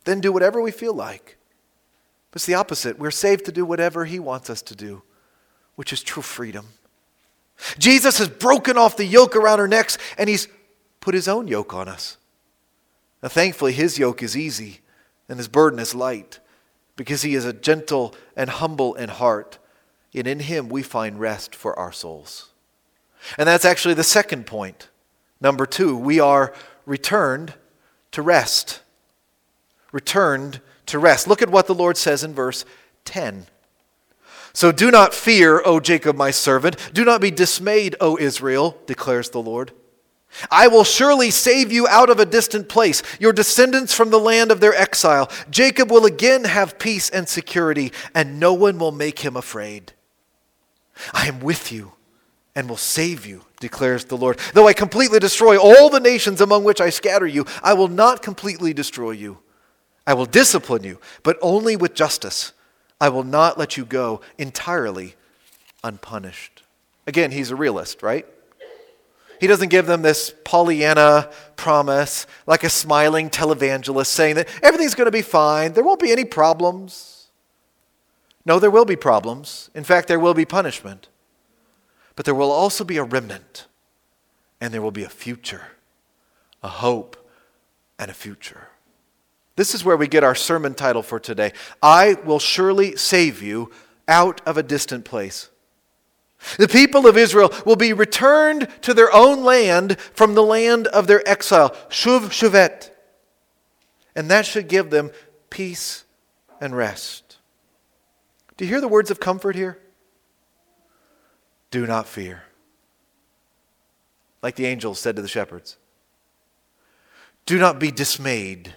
then 0.04 0.22
do 0.22 0.32
whatever 0.32 0.62
we 0.62 0.72
feel 0.72 0.94
like. 0.94 1.38
But 2.32 2.38
it's 2.38 2.46
the 2.46 2.56
opposite. 2.56 3.00
We're 3.00 3.12
saved 3.12 3.46
to 3.46 3.52
do 3.52 3.66
whatever 3.66 4.06
He 4.06 4.20
wants 4.20 4.50
us 4.50 4.62
to 4.64 4.76
do, 4.76 5.02
which 5.76 5.94
is 5.94 6.04
true 6.04 6.24
freedom. 6.24 6.68
Jesus 7.78 8.20
has 8.20 8.30
broken 8.30 8.78
off 8.78 8.98
the 8.98 9.06
yoke 9.06 9.36
around 9.36 9.60
our 9.60 9.68
necks 9.68 9.98
and 10.18 10.30
He's 10.30 10.48
put 11.02 11.16
His 11.16 11.28
own 11.28 11.48
yoke 11.48 11.74
on 11.74 11.88
us. 11.88 12.18
Now, 13.24 13.30
thankfully, 13.30 13.74
His 13.74 13.98
yoke 13.98 14.22
is 14.22 14.38
easy 14.38 14.82
and 15.30 15.38
His 15.38 15.48
burden 15.48 15.80
is 15.80 15.96
light 15.96 16.40
because 16.96 17.22
He 17.22 17.36
is 17.36 17.46
a 17.46 17.54
gentle 17.54 18.14
and 18.36 18.50
humble 18.50 18.96
in 18.96 19.10
heart. 19.10 19.58
And 20.14 20.28
in 20.28 20.40
Him 20.40 20.68
we 20.68 20.84
find 20.84 21.20
rest 21.20 21.56
for 21.56 21.78
our 21.78 21.92
souls. 21.92 22.50
And 23.38 23.48
that's 23.48 23.66
actually 23.66 23.94
the 23.94 24.04
second 24.04 24.46
point. 24.46 24.90
Number 25.40 25.66
two, 25.66 25.96
we 25.96 26.20
are 26.20 26.54
returned 26.86 27.54
to 28.12 28.22
rest. 28.22 28.82
Returned 29.92 30.62
to 30.88 31.00
rest. 31.00 31.28
Look 31.28 31.42
at 31.42 31.50
what 31.50 31.68
the 31.68 31.76
Lord 31.76 31.98
says 31.98 32.24
in 32.24 32.34
verse 32.34 32.66
10. 33.06 33.48
So 34.54 34.72
do 34.72 34.92
not 34.92 35.14
fear, 35.14 35.62
O 35.64 35.80
Jacob, 35.80 36.16
my 36.16 36.32
servant. 36.32 36.76
Do 36.94 37.06
not 37.06 37.22
be 37.22 37.32
dismayed, 37.32 37.96
O 38.02 38.18
Israel, 38.18 38.78
declares 38.88 39.30
the 39.30 39.42
Lord. 39.42 39.72
I 40.52 40.68
will 40.68 40.84
surely 40.84 41.32
save 41.32 41.72
you 41.72 41.88
out 41.88 42.10
of 42.10 42.20
a 42.20 42.26
distant 42.26 42.70
place, 42.70 43.02
your 43.20 43.34
descendants 43.34 43.94
from 43.94 44.10
the 44.10 44.20
land 44.20 44.52
of 44.52 44.60
their 44.60 44.74
exile. 44.74 45.30
Jacob 45.50 45.92
will 45.92 46.06
again 46.06 46.46
have 46.46 46.80
peace 46.80 47.10
and 47.10 47.28
security, 47.28 47.92
and 48.14 48.40
no 48.40 48.54
one 48.54 48.78
will 48.78 48.92
make 48.92 49.20
him 49.20 49.36
afraid. 49.36 49.94
I 51.14 51.28
am 51.28 51.40
with 51.40 51.72
you 51.72 51.94
and 52.56 52.70
will 52.70 52.78
save 52.78 53.26
you, 53.26 53.44
declares 53.60 54.06
the 54.06 54.18
Lord. 54.18 54.40
Though 54.54 54.68
I 54.68 54.74
completely 54.74 55.20
destroy 55.20 55.58
all 55.58 55.90
the 55.90 56.00
nations 56.00 56.42
among 56.42 56.64
which 56.64 56.82
I 56.82 56.90
scatter 56.90 57.28
you, 57.28 57.46
I 57.64 57.74
will 57.74 57.88
not 57.88 58.22
completely 58.22 58.74
destroy 58.74 59.12
you. 59.12 59.40
I 60.06 60.14
will 60.14 60.26
discipline 60.26 60.84
you, 60.84 61.00
but 61.24 61.38
only 61.42 61.76
with 61.76 61.94
justice. 61.94 62.54
I 63.00 63.10
will 63.10 63.24
not 63.24 63.58
let 63.58 63.78
you 63.78 63.86
go 63.86 64.22
entirely 64.38 65.16
unpunished. 65.84 66.64
Again, 67.08 67.32
he's 67.32 67.52
a 67.52 67.56
realist, 67.56 68.04
right? 68.04 68.26
He 69.40 69.48
doesn't 69.48 69.70
give 69.70 69.86
them 69.86 70.02
this 70.02 70.34
Pollyanna 70.44 71.30
promise 71.56 72.28
like 72.46 72.64
a 72.64 72.70
smiling 72.70 73.30
televangelist 73.30 74.08
saying 74.08 74.36
that 74.36 74.50
everything's 74.62 74.96
going 74.96 75.06
to 75.06 75.12
be 75.12 75.22
fine, 75.22 75.74
there 75.74 75.84
won't 75.84 76.02
be 76.02 76.12
any 76.12 76.26
problems. 76.26 77.28
No, 78.46 78.60
there 78.60 78.72
will 78.72 78.86
be 78.86 78.96
problems. 78.96 79.70
In 79.76 79.84
fact, 79.84 80.08
there 80.08 80.20
will 80.20 80.34
be 80.34 80.46
punishment. 80.46 81.08
But 82.16 82.26
there 82.26 82.36
will 82.36 82.52
also 82.52 82.84
be 82.84 82.98
a 82.98 83.04
remnant, 83.04 83.68
and 84.60 84.74
there 84.74 84.82
will 84.82 84.92
be 84.92 85.04
a 85.04 85.10
future, 85.10 85.68
a 86.62 86.68
hope, 86.68 87.16
and 87.98 88.10
a 88.12 88.14
future. 88.14 88.70
This 89.56 89.76
is 89.76 89.84
where 89.84 89.98
we 89.98 90.08
get 90.08 90.24
our 90.24 90.36
sermon 90.36 90.74
title 90.74 91.04
for 91.04 91.20
today 91.20 91.54
I 91.82 92.16
will 92.26 92.40
surely 92.40 92.96
save 92.96 93.42
you 93.42 93.72
out 94.08 94.42
of 94.46 94.58
a 94.58 94.64
distant 94.64 95.06
place. 95.06 95.50
The 96.58 96.68
people 96.68 97.06
of 97.06 97.18
Israel 97.18 97.54
will 97.66 97.76
be 97.76 97.94
returned 97.94 98.68
to 98.82 98.94
their 98.94 99.14
own 99.14 99.44
land 99.44 100.00
from 100.00 100.36
the 100.36 100.44
land 100.44 100.88
of 100.88 101.08
their 101.08 101.28
exile, 101.28 101.72
Shuv 101.90 102.30
Shuvet. 102.30 102.92
And 104.16 104.32
that 104.32 104.46
should 104.46 104.68
give 104.68 104.90
them 104.90 105.12
peace 105.50 106.06
and 106.62 106.76
rest. 106.76 107.38
Do 108.58 108.66
you 108.66 108.70
hear 108.70 108.82
the 108.82 108.88
words 108.88 109.12
of 109.12 109.20
comfort 109.20 109.56
here? 109.56 109.80
Do 111.72 111.86
not 111.86 112.08
fear. 112.08 112.44
Like 114.42 114.56
the 114.56 114.66
angels 114.66 115.00
said 115.00 115.16
to 115.18 115.22
the 115.22 115.28
shepherds. 115.28 115.78
Do 117.46 117.58
not 117.58 117.80
be 117.80 117.92
dismayed. 117.92 118.76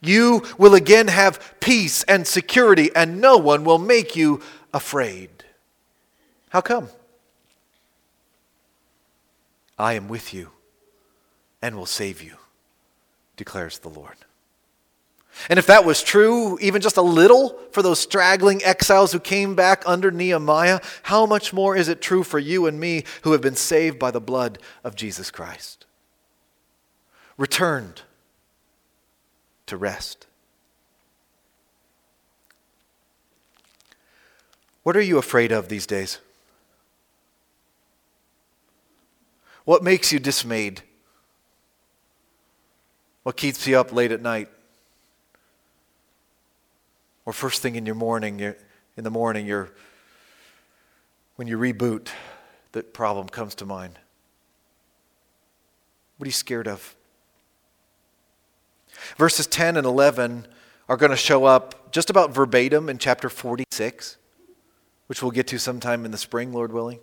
You 0.00 0.44
will 0.58 0.74
again 0.74 1.08
have 1.08 1.54
peace 1.60 2.04
and 2.04 2.26
security, 2.26 2.90
and 2.94 3.20
no 3.20 3.36
one 3.36 3.64
will 3.64 3.78
make 3.78 4.14
you 4.14 4.40
afraid. 4.72 5.37
How 6.50 6.60
come? 6.60 6.88
I 9.78 9.92
am 9.94 10.08
with 10.08 10.34
you 10.34 10.50
and 11.62 11.76
will 11.76 11.86
save 11.86 12.22
you, 12.22 12.36
declares 13.36 13.78
the 13.78 13.88
Lord. 13.88 14.16
And 15.48 15.58
if 15.58 15.66
that 15.66 15.84
was 15.84 16.02
true, 16.02 16.58
even 16.60 16.82
just 16.82 16.96
a 16.96 17.02
little 17.02 17.58
for 17.70 17.82
those 17.82 18.00
straggling 18.00 18.62
exiles 18.64 19.12
who 19.12 19.20
came 19.20 19.54
back 19.54 19.84
under 19.86 20.10
Nehemiah, 20.10 20.80
how 21.04 21.26
much 21.26 21.52
more 21.52 21.76
is 21.76 21.88
it 21.88 22.00
true 22.00 22.24
for 22.24 22.38
you 22.38 22.66
and 22.66 22.80
me 22.80 23.04
who 23.22 23.32
have 23.32 23.40
been 23.40 23.54
saved 23.54 23.98
by 23.98 24.10
the 24.10 24.20
blood 24.20 24.58
of 24.82 24.96
Jesus 24.96 25.30
Christ? 25.30 25.86
Returned 27.36 28.02
to 29.66 29.76
rest. 29.76 30.26
What 34.82 34.96
are 34.96 35.02
you 35.02 35.18
afraid 35.18 35.52
of 35.52 35.68
these 35.68 35.86
days? 35.86 36.18
What 39.68 39.82
makes 39.82 40.14
you 40.14 40.18
dismayed? 40.18 40.80
What 43.22 43.36
keeps 43.36 43.66
you 43.66 43.78
up 43.78 43.92
late 43.92 44.12
at 44.12 44.22
night? 44.22 44.48
Or 47.26 47.34
first 47.34 47.60
thing 47.60 47.74
in 47.74 47.84
your 47.84 47.94
morning, 47.94 48.40
in 48.40 49.04
the 49.04 49.10
morning, 49.10 49.44
you're, 49.44 49.68
when 51.36 51.48
you 51.48 51.58
reboot, 51.58 52.08
that 52.72 52.94
problem 52.94 53.28
comes 53.28 53.54
to 53.56 53.66
mind. 53.66 53.98
What 56.16 56.24
are 56.24 56.28
you 56.28 56.32
scared 56.32 56.66
of? 56.66 56.96
Verses 59.18 59.46
10 59.46 59.76
and 59.76 59.86
11 59.86 60.46
are 60.88 60.96
going 60.96 61.10
to 61.10 61.16
show 61.16 61.44
up 61.44 61.92
just 61.92 62.08
about 62.08 62.32
verbatim 62.32 62.88
in 62.88 62.96
chapter 62.96 63.28
46, 63.28 64.16
which 65.08 65.20
we'll 65.20 65.30
get 65.30 65.46
to 65.48 65.58
sometime 65.58 66.06
in 66.06 66.10
the 66.10 66.16
spring, 66.16 66.54
Lord 66.54 66.72
willing. 66.72 67.00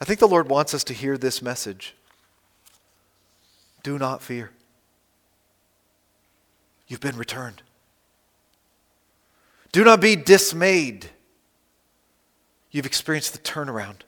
I 0.00 0.04
think 0.04 0.20
the 0.20 0.28
Lord 0.28 0.48
wants 0.48 0.74
us 0.74 0.84
to 0.84 0.94
hear 0.94 1.18
this 1.18 1.42
message. 1.42 1.94
Do 3.82 3.98
not 3.98 4.22
fear. 4.22 4.50
You've 6.86 7.00
been 7.00 7.16
returned. 7.16 7.62
Do 9.72 9.84
not 9.84 10.00
be 10.00 10.16
dismayed. 10.16 11.10
You've 12.70 12.86
experienced 12.86 13.32
the 13.32 13.38
turnaround. 13.38 14.00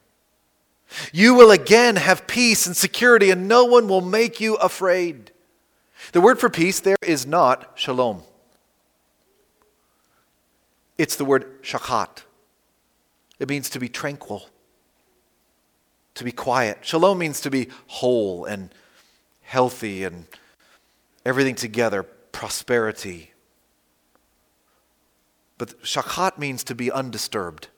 You 1.12 1.35
will 1.35 1.50
again 1.50 1.96
have 1.96 2.26
peace 2.26 2.66
and 2.66 2.76
security, 2.76 3.31
and 3.31 3.46
no 3.46 3.64
one 3.64 3.87
will 3.87 4.00
make 4.00 4.40
you 4.40 4.57
afraid. 4.57 5.31
The 6.12 6.20
word 6.20 6.38
for 6.40 6.48
peace 6.48 6.81
there 6.81 6.96
is 7.03 7.26
not 7.26 7.72
shalom, 7.74 8.22
it's 10.98 11.16
the 11.16 11.24
word 11.24 11.62
shakat. 11.62 12.24
It 13.38 13.48
means 13.48 13.70
to 13.70 13.79
be 13.79 13.88
tranquil, 13.88 14.50
to 16.20 16.24
be 16.24 16.33
quiet. 16.33 16.76
Shalom 16.83 17.16
means 17.16 17.40
to 17.40 17.50
be 17.50 17.68
whole 17.87 18.44
and 18.44 18.68
healthy 19.40 20.04
and 20.04 20.26
everything 21.24 21.54
together, 21.54 22.02
prosperity. 22.02 23.33
But 25.56 25.83
shakat 25.83 26.37
means 26.37 26.62
to 26.64 26.74
be 26.74 26.92
undisturbed. 26.92 27.68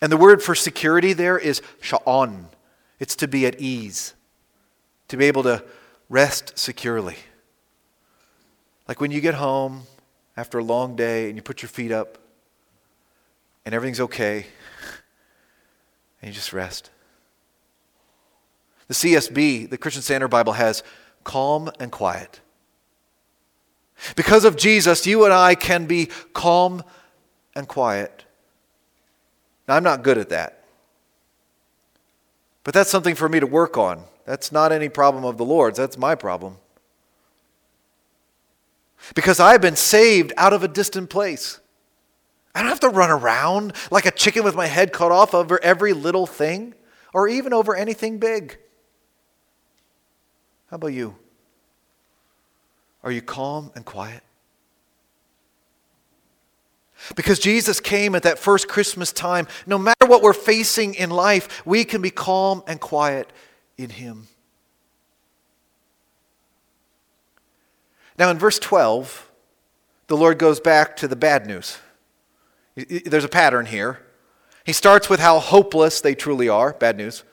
And 0.00 0.10
the 0.10 0.16
word 0.16 0.42
for 0.42 0.56
security 0.56 1.12
there 1.12 1.38
is 1.38 1.62
sha'on. 1.80 2.46
It's 2.98 3.14
to 3.16 3.28
be 3.28 3.46
at 3.46 3.60
ease, 3.60 4.14
to 5.06 5.16
be 5.16 5.26
able 5.26 5.44
to 5.44 5.64
rest 6.08 6.58
securely. 6.58 7.18
Like 8.88 9.00
when 9.00 9.12
you 9.12 9.20
get 9.20 9.34
home 9.34 9.82
after 10.36 10.58
a 10.58 10.64
long 10.64 10.96
day 10.96 11.28
and 11.28 11.36
you 11.36 11.42
put 11.42 11.62
your 11.62 11.68
feet 11.68 11.92
up 11.92 12.18
and 13.64 13.72
everything's 13.72 14.00
okay 14.00 14.46
and 16.20 16.28
you 16.28 16.34
just 16.34 16.52
rest. 16.52 16.90
The 18.88 18.94
CSB, 18.94 19.68
the 19.68 19.78
Christian 19.78 20.02
Standard 20.02 20.28
Bible, 20.28 20.52
has 20.54 20.82
calm 21.24 21.70
and 21.80 21.90
quiet. 21.90 22.40
Because 24.14 24.44
of 24.44 24.56
Jesus, 24.56 25.06
you 25.06 25.24
and 25.24 25.32
I 25.32 25.54
can 25.54 25.86
be 25.86 26.10
calm 26.32 26.84
and 27.54 27.66
quiet. 27.66 28.24
Now, 29.66 29.76
I'm 29.76 29.82
not 29.82 30.02
good 30.02 30.18
at 30.18 30.28
that. 30.28 30.64
But 32.62 32.74
that's 32.74 32.90
something 32.90 33.14
for 33.14 33.28
me 33.28 33.40
to 33.40 33.46
work 33.46 33.76
on. 33.76 34.04
That's 34.24 34.52
not 34.52 34.72
any 34.72 34.88
problem 34.88 35.24
of 35.24 35.38
the 35.38 35.44
Lord's, 35.44 35.78
that's 35.78 35.96
my 35.96 36.14
problem. 36.14 36.58
Because 39.14 39.38
I've 39.38 39.60
been 39.60 39.76
saved 39.76 40.32
out 40.36 40.52
of 40.52 40.62
a 40.62 40.68
distant 40.68 41.10
place. 41.10 41.60
I 42.56 42.60
don't 42.60 42.70
have 42.70 42.80
to 42.80 42.88
run 42.88 43.10
around 43.10 43.74
like 43.90 44.06
a 44.06 44.10
chicken 44.10 44.42
with 44.42 44.54
my 44.54 44.64
head 44.66 44.90
cut 44.90 45.12
off 45.12 45.34
over 45.34 45.62
every 45.62 45.92
little 45.92 46.26
thing 46.26 46.72
or 47.12 47.28
even 47.28 47.52
over 47.52 47.76
anything 47.76 48.16
big. 48.16 48.56
How 50.70 50.76
about 50.76 50.88
you? 50.88 51.16
Are 53.02 53.12
you 53.12 53.20
calm 53.20 53.72
and 53.74 53.84
quiet? 53.84 54.22
Because 57.14 57.38
Jesus 57.38 57.78
came 57.78 58.14
at 58.14 58.22
that 58.22 58.38
first 58.38 58.68
Christmas 58.68 59.12
time. 59.12 59.46
No 59.66 59.76
matter 59.76 60.06
what 60.06 60.22
we're 60.22 60.32
facing 60.32 60.94
in 60.94 61.10
life, 61.10 61.64
we 61.66 61.84
can 61.84 62.00
be 62.00 62.10
calm 62.10 62.62
and 62.66 62.80
quiet 62.80 63.30
in 63.76 63.90
Him. 63.90 64.28
Now, 68.18 68.30
in 68.30 68.38
verse 68.38 68.58
12, 68.58 69.30
the 70.06 70.16
Lord 70.16 70.38
goes 70.38 70.58
back 70.58 70.96
to 70.96 71.06
the 71.06 71.16
bad 71.16 71.46
news. 71.46 71.76
There's 72.76 73.24
a 73.24 73.28
pattern 73.28 73.66
here. 73.66 74.00
He 74.64 74.72
starts 74.72 75.08
with 75.08 75.20
how 75.20 75.38
hopeless 75.38 76.00
they 76.00 76.14
truly 76.14 76.48
are, 76.48 76.72
bad 76.74 76.96
news. 76.96 77.24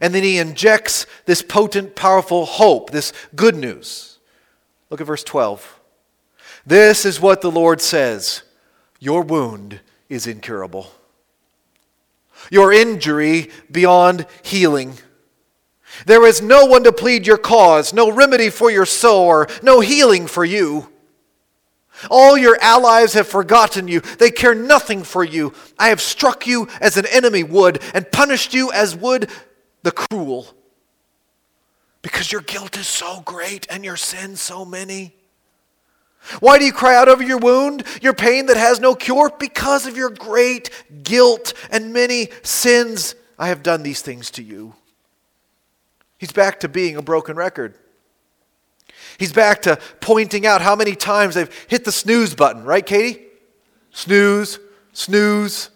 And 0.00 0.14
then 0.14 0.22
he 0.22 0.38
injects 0.38 1.06
this 1.26 1.42
potent, 1.42 1.94
powerful 1.94 2.46
hope, 2.46 2.90
this 2.90 3.12
good 3.36 3.54
news. 3.54 4.18
Look 4.88 5.00
at 5.00 5.06
verse 5.06 5.22
12. 5.22 5.80
This 6.66 7.04
is 7.04 7.20
what 7.20 7.40
the 7.40 7.50
Lord 7.50 7.80
says 7.80 8.42
Your 8.98 9.22
wound 9.22 9.80
is 10.08 10.26
incurable, 10.26 10.90
your 12.50 12.72
injury 12.72 13.50
beyond 13.70 14.26
healing. 14.42 14.94
There 16.06 16.26
is 16.26 16.40
no 16.40 16.66
one 16.66 16.84
to 16.84 16.92
plead 16.92 17.26
your 17.26 17.36
cause, 17.36 17.92
no 17.92 18.10
remedy 18.10 18.48
for 18.48 18.70
your 18.70 18.86
sore, 18.86 19.48
no 19.62 19.80
healing 19.80 20.26
for 20.26 20.44
you. 20.44 20.88
All 22.08 22.38
your 22.38 22.56
allies 22.60 23.14
have 23.14 23.26
forgotten 23.26 23.88
you. 23.88 24.00
They 24.00 24.30
care 24.30 24.54
nothing 24.54 25.02
for 25.02 25.24
you. 25.24 25.52
I 25.78 25.88
have 25.88 26.00
struck 26.00 26.46
you 26.46 26.68
as 26.80 26.96
an 26.96 27.06
enemy 27.06 27.42
would 27.42 27.82
and 27.92 28.10
punished 28.10 28.54
you 28.54 28.72
as 28.72 28.96
would 28.96 29.28
the 29.82 29.92
cruel. 29.92 30.46
Because 32.02 32.32
your 32.32 32.40
guilt 32.40 32.76
is 32.78 32.86
so 32.86 33.20
great 33.20 33.66
and 33.68 33.84
your 33.84 33.96
sins 33.96 34.40
so 34.40 34.64
many. 34.64 35.14
Why 36.40 36.58
do 36.58 36.64
you 36.64 36.72
cry 36.72 36.96
out 36.96 37.08
over 37.08 37.22
your 37.22 37.38
wound, 37.38 37.84
your 38.02 38.12
pain 38.12 38.46
that 38.46 38.56
has 38.56 38.78
no 38.78 38.94
cure? 38.94 39.30
Because 39.38 39.86
of 39.86 39.96
your 39.96 40.10
great 40.10 40.70
guilt 41.02 41.54
and 41.70 41.92
many 41.92 42.28
sins. 42.42 43.14
I 43.38 43.48
have 43.48 43.62
done 43.62 43.82
these 43.82 44.02
things 44.02 44.30
to 44.32 44.42
you. 44.42 44.74
He's 46.18 46.32
back 46.32 46.60
to 46.60 46.68
being 46.68 46.96
a 46.96 47.02
broken 47.02 47.36
record. 47.36 47.74
He's 49.20 49.34
back 49.34 49.60
to 49.62 49.78
pointing 50.00 50.46
out 50.46 50.62
how 50.62 50.74
many 50.74 50.96
times 50.96 51.34
they've 51.34 51.66
hit 51.68 51.84
the 51.84 51.92
snooze 51.92 52.34
button, 52.34 52.64
right, 52.64 52.84
Katie? 52.84 53.20
Snooze, 53.90 54.58
snooze. 54.94 55.68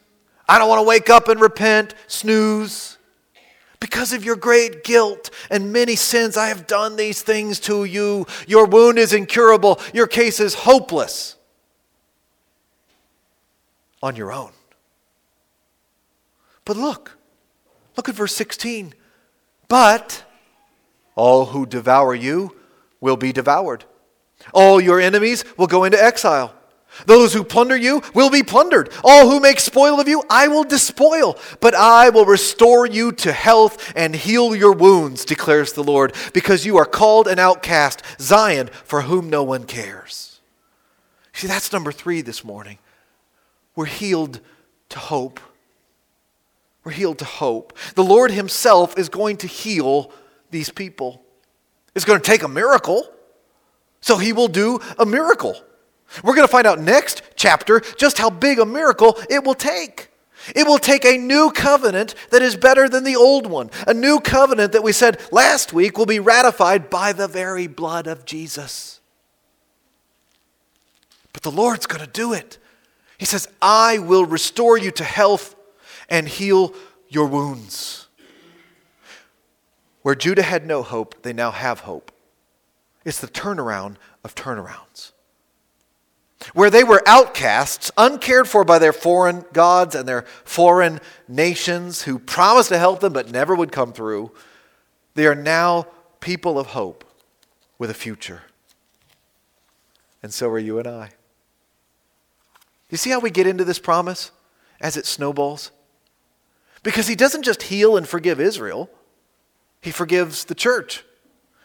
I 0.48 0.58
don't 0.58 0.66
want 0.66 0.78
to 0.78 0.88
wake 0.88 1.10
up 1.10 1.28
and 1.28 1.38
repent. 1.38 1.94
Snooze. 2.06 2.96
Because 3.80 4.14
of 4.14 4.24
your 4.24 4.36
great 4.36 4.82
guilt 4.82 5.28
and 5.50 5.74
many 5.74 5.94
sins, 5.94 6.38
I 6.38 6.48
have 6.48 6.66
done 6.66 6.96
these 6.96 7.20
things 7.20 7.60
to 7.60 7.84
you. 7.84 8.26
Your 8.46 8.64
wound 8.64 8.98
is 8.98 9.12
incurable. 9.12 9.78
Your 9.92 10.06
case 10.06 10.40
is 10.40 10.54
hopeless 10.54 11.36
on 14.02 14.16
your 14.16 14.32
own. 14.32 14.52
But 16.64 16.78
look, 16.78 17.18
look 17.94 18.08
at 18.08 18.14
verse 18.14 18.34
16. 18.34 18.94
But 19.68 20.24
all 21.14 21.44
who 21.44 21.66
devour 21.66 22.14
you 22.14 22.56
will 23.04 23.16
be 23.18 23.32
devoured. 23.32 23.84
All 24.52 24.80
your 24.80 24.98
enemies 24.98 25.44
will 25.58 25.66
go 25.66 25.84
into 25.84 26.02
exile. 26.02 26.54
Those 27.06 27.34
who 27.34 27.44
plunder 27.44 27.76
you 27.76 28.02
will 28.14 28.30
be 28.30 28.42
plundered. 28.42 28.90
All 29.04 29.28
who 29.28 29.40
make 29.40 29.60
spoil 29.60 30.00
of 30.00 30.08
you, 30.08 30.22
I 30.30 30.48
will 30.48 30.64
despoil. 30.64 31.38
But 31.60 31.74
I 31.74 32.08
will 32.08 32.24
restore 32.24 32.86
you 32.86 33.12
to 33.12 33.32
health 33.32 33.92
and 33.94 34.14
heal 34.14 34.56
your 34.56 34.72
wounds, 34.72 35.24
declares 35.24 35.72
the 35.72 35.84
Lord, 35.84 36.14
because 36.32 36.64
you 36.64 36.78
are 36.78 36.86
called 36.86 37.28
an 37.28 37.38
outcast, 37.38 38.02
Zion, 38.20 38.70
for 38.84 39.02
whom 39.02 39.28
no 39.28 39.42
one 39.42 39.64
cares. 39.64 40.40
See, 41.32 41.46
that's 41.46 41.72
number 41.72 41.92
three 41.92 42.22
this 42.22 42.42
morning. 42.42 42.78
We're 43.76 43.86
healed 43.86 44.40
to 44.90 44.98
hope. 44.98 45.40
We're 46.84 46.92
healed 46.92 47.18
to 47.18 47.24
hope. 47.24 47.76
The 47.96 48.04
Lord 48.04 48.30
Himself 48.30 48.96
is 48.96 49.08
going 49.08 49.36
to 49.38 49.46
heal 49.46 50.10
these 50.50 50.70
people. 50.70 51.23
It's 51.94 52.04
going 52.04 52.20
to 52.20 52.26
take 52.26 52.42
a 52.42 52.48
miracle, 52.48 53.08
so 54.00 54.16
He 54.16 54.32
will 54.32 54.48
do 54.48 54.80
a 54.98 55.06
miracle. 55.06 55.56
We're 56.22 56.34
going 56.34 56.46
to 56.46 56.52
find 56.52 56.66
out 56.66 56.80
next 56.80 57.22
chapter 57.36 57.80
just 57.80 58.18
how 58.18 58.30
big 58.30 58.58
a 58.58 58.66
miracle 58.66 59.18
it 59.30 59.44
will 59.44 59.54
take. 59.54 60.10
It 60.54 60.66
will 60.66 60.78
take 60.78 61.04
a 61.04 61.16
new 61.16 61.50
covenant 61.50 62.14
that 62.30 62.42
is 62.42 62.56
better 62.56 62.88
than 62.88 63.04
the 63.04 63.16
old 63.16 63.46
one. 63.46 63.70
A 63.86 63.94
new 63.94 64.20
covenant 64.20 64.72
that 64.72 64.82
we 64.82 64.92
said 64.92 65.20
last 65.32 65.72
week 65.72 65.96
will 65.96 66.06
be 66.06 66.20
ratified 66.20 66.90
by 66.90 67.12
the 67.12 67.28
very 67.28 67.66
blood 67.66 68.06
of 68.06 68.26
Jesus. 68.26 69.00
But 71.32 71.42
the 71.42 71.50
Lord's 71.50 71.86
going 71.86 72.04
to 72.04 72.10
do 72.10 72.32
it. 72.32 72.58
He 73.18 73.24
says, 73.24 73.48
I 73.62 73.98
will 73.98 74.26
restore 74.26 74.76
you 74.76 74.90
to 74.92 75.04
health 75.04 75.56
and 76.08 76.28
heal 76.28 76.74
your 77.08 77.26
wounds. 77.26 78.03
Where 80.04 80.14
Judah 80.14 80.42
had 80.42 80.66
no 80.66 80.84
hope, 80.84 81.22
they 81.22 81.32
now 81.32 81.50
have 81.50 81.80
hope. 81.80 82.12
It's 83.04 83.20
the 83.20 83.26
turnaround 83.26 83.96
of 84.22 84.36
turnarounds 84.36 85.10
where 86.52 86.70
they 86.70 86.84
were 86.84 87.02
outcasts, 87.06 87.90
uncared 87.96 88.48
for 88.48 88.64
by 88.64 88.78
their 88.78 88.92
foreign 88.92 89.44
gods 89.52 89.94
and 89.94 90.06
their 90.06 90.22
foreign 90.44 91.00
nations 91.26 92.02
who 92.02 92.18
promised 92.18 92.68
to 92.68 92.78
help 92.78 93.00
them 93.00 93.12
but 93.12 93.30
never 93.30 93.54
would 93.54 93.72
come 93.72 93.92
through, 93.92 94.30
they 95.14 95.26
are 95.26 95.34
now 95.34 95.86
people 96.20 96.58
of 96.58 96.68
hope 96.68 97.04
with 97.78 97.90
a 97.90 97.94
future. 97.94 98.42
And 100.22 100.32
so 100.32 100.48
are 100.50 100.58
you 100.58 100.78
and 100.78 100.86
I. 100.86 101.10
You 102.90 102.98
see 102.98 103.10
how 103.10 103.20
we 103.20 103.30
get 103.30 103.46
into 103.46 103.64
this 103.64 103.78
promise 103.78 104.30
as 104.80 104.96
it 104.96 105.06
snowballs? 105.06 105.70
Because 106.82 107.06
he 107.06 107.14
doesn't 107.14 107.42
just 107.42 107.62
heal 107.62 107.96
and 107.96 108.06
forgive 108.06 108.40
Israel, 108.40 108.90
he 109.84 109.90
forgives 109.90 110.46
the 110.46 110.54
church, 110.54 111.04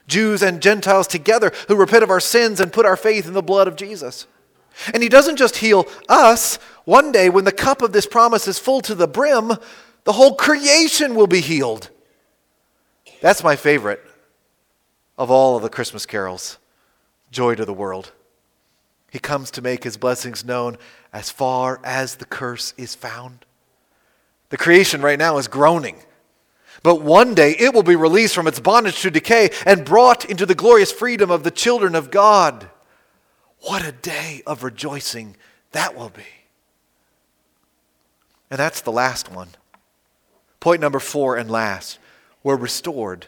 Jews 0.06 0.44
and 0.44 0.62
Gentiles 0.62 1.08
together 1.08 1.54
who 1.70 1.76
repent 1.78 2.04
of 2.04 2.10
our 2.10 2.20
sins 2.20 2.60
and 2.60 2.74
put 2.74 2.86
our 2.86 2.98
faith 2.98 3.26
in 3.26 3.34
the 3.34 3.42
blood 3.42 3.70
of 3.70 3.78
Jesus. 3.78 4.28
And 4.94 5.02
he 5.02 5.08
doesn't 5.08 5.38
just 5.38 5.58
heal 5.58 5.88
us. 6.10 6.58
One 6.84 7.14
day, 7.14 7.30
when 7.30 7.46
the 7.46 7.54
cup 7.54 7.82
of 7.82 7.94
this 7.94 8.06
promise 8.06 8.46
is 8.46 8.60
full 8.60 8.82
to 8.82 8.94
the 8.94 9.08
brim, 9.08 9.54
the 10.04 10.12
whole 10.12 10.36
creation 10.36 11.16
will 11.16 11.28
be 11.28 11.40
healed. 11.40 11.90
That's 13.22 13.42
my 13.44 13.56
favorite 13.56 14.04
of 15.18 15.32
all 15.32 15.56
of 15.56 15.64
the 15.64 15.70
Christmas 15.70 16.06
carols 16.06 16.58
Joy 17.32 17.56
to 17.56 17.64
the 17.64 17.74
World. 17.74 18.12
He 19.12 19.20
comes 19.20 19.50
to 19.52 19.62
make 19.62 19.86
his 19.86 19.96
blessings 19.96 20.44
known 20.44 20.78
as 21.14 21.30
far 21.30 21.80
as 21.86 22.16
the 22.16 22.26
curse 22.26 22.74
is 22.78 22.96
found. 22.96 23.46
The 24.50 24.58
creation 24.58 25.02
right 25.02 25.18
now 25.18 25.38
is 25.38 25.48
groaning. 25.48 26.04
But 26.84 27.02
one 27.02 27.36
day 27.36 27.56
it 27.60 27.74
will 27.74 27.84
be 27.84 27.96
released 27.96 28.36
from 28.36 28.48
its 28.48 28.60
bondage 28.60 29.02
to 29.02 29.12
decay 29.12 29.50
and 29.66 29.86
brought 29.86 30.26
into 30.26 30.46
the 30.46 30.56
glorious 30.56 30.92
freedom 30.92 31.30
of 31.30 31.44
the 31.44 31.52
children 31.52 31.96
of 31.96 32.12
God. 32.12 32.70
What 33.62 33.86
a 33.86 33.92
day 33.92 34.42
of 34.48 34.64
rejoicing 34.64 35.36
that 35.72 35.96
will 35.96 36.10
be. 36.10 36.24
And 38.50 38.60
that's 38.60 38.82
the 38.82 38.92
last 38.92 39.32
one. 39.32 39.50
Point 40.60 40.82
number 40.82 41.00
four 41.00 41.38
and 41.38 41.50
last 41.50 42.00
we're 42.44 42.56
restored 42.56 43.28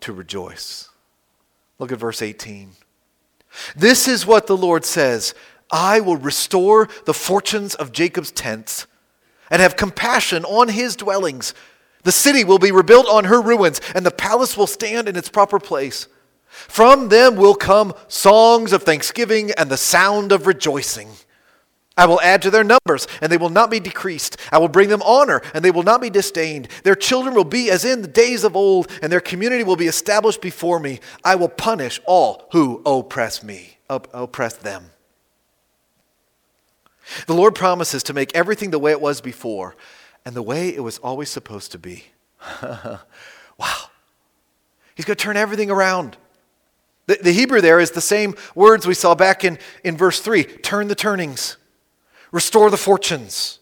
to 0.00 0.12
rejoice. 0.12 0.88
Look 1.78 1.92
at 1.92 1.98
verse 1.98 2.22
18. 2.22 2.72
This 3.76 4.08
is 4.08 4.26
what 4.26 4.46
the 4.46 4.56
Lord 4.56 4.84
says 4.84 5.34
I 5.70 6.00
will 6.00 6.16
restore 6.16 6.88
the 7.04 7.14
fortunes 7.14 7.74
of 7.74 7.92
Jacob's 7.92 8.30
tents 8.30 8.86
and 9.50 9.60
have 9.60 9.76
compassion 9.76 10.44
on 10.44 10.68
his 10.68 10.96
dwellings. 10.96 11.54
The 12.08 12.12
city 12.12 12.42
will 12.42 12.58
be 12.58 12.72
rebuilt 12.72 13.06
on 13.06 13.24
her 13.24 13.38
ruins, 13.38 13.82
and 13.94 14.06
the 14.06 14.10
palace 14.10 14.56
will 14.56 14.66
stand 14.66 15.10
in 15.10 15.16
its 15.16 15.28
proper 15.28 15.58
place. 15.58 16.08
From 16.46 17.10
them 17.10 17.36
will 17.36 17.54
come 17.54 17.92
songs 18.08 18.72
of 18.72 18.82
thanksgiving 18.82 19.50
and 19.58 19.68
the 19.68 19.76
sound 19.76 20.32
of 20.32 20.46
rejoicing. 20.46 21.10
I 21.98 22.06
will 22.06 22.18
add 22.22 22.40
to 22.40 22.50
their 22.50 22.64
numbers, 22.64 23.06
and 23.20 23.30
they 23.30 23.36
will 23.36 23.50
not 23.50 23.70
be 23.70 23.78
decreased. 23.78 24.38
I 24.50 24.56
will 24.56 24.68
bring 24.68 24.88
them 24.88 25.02
honor, 25.02 25.42
and 25.52 25.62
they 25.62 25.70
will 25.70 25.82
not 25.82 26.00
be 26.00 26.08
disdained. 26.08 26.68
Their 26.82 26.94
children 26.94 27.34
will 27.34 27.44
be 27.44 27.70
as 27.70 27.84
in 27.84 28.00
the 28.00 28.08
days 28.08 28.42
of 28.42 28.56
old, 28.56 28.90
and 29.02 29.12
their 29.12 29.20
community 29.20 29.62
will 29.62 29.76
be 29.76 29.86
established 29.86 30.40
before 30.40 30.80
me. 30.80 31.00
I 31.22 31.34
will 31.34 31.50
punish 31.50 32.00
all 32.06 32.48
who 32.52 32.80
oppress 32.86 33.42
me, 33.42 33.76
oppress 33.90 34.54
them. 34.54 34.92
The 37.26 37.34
Lord 37.34 37.54
promises 37.54 38.02
to 38.04 38.14
make 38.14 38.34
everything 38.34 38.70
the 38.70 38.78
way 38.78 38.92
it 38.92 39.00
was 39.02 39.20
before, 39.20 39.76
and 40.28 40.36
the 40.36 40.42
way 40.42 40.68
it 40.68 40.82
was 40.82 40.98
always 40.98 41.30
supposed 41.30 41.72
to 41.72 41.78
be. 41.78 42.04
wow. 42.62 42.98
He's 44.94 45.06
going 45.06 45.16
to 45.16 45.24
turn 45.24 45.38
everything 45.38 45.70
around. 45.70 46.18
The, 47.06 47.18
the, 47.22 47.32
Hebrew 47.32 47.62
there 47.62 47.80
is 47.80 47.92
the 47.92 48.02
same 48.02 48.34
words 48.54 48.86
we 48.86 48.92
saw 48.92 49.14
back 49.14 49.42
in, 49.42 49.58
in 49.84 49.96
verse 49.96 50.20
3 50.20 50.44
turn 50.44 50.88
the 50.88 50.94
turnings, 50.94 51.56
restore 52.30 52.68
the 52.68 52.76
fortunes. 52.76 53.60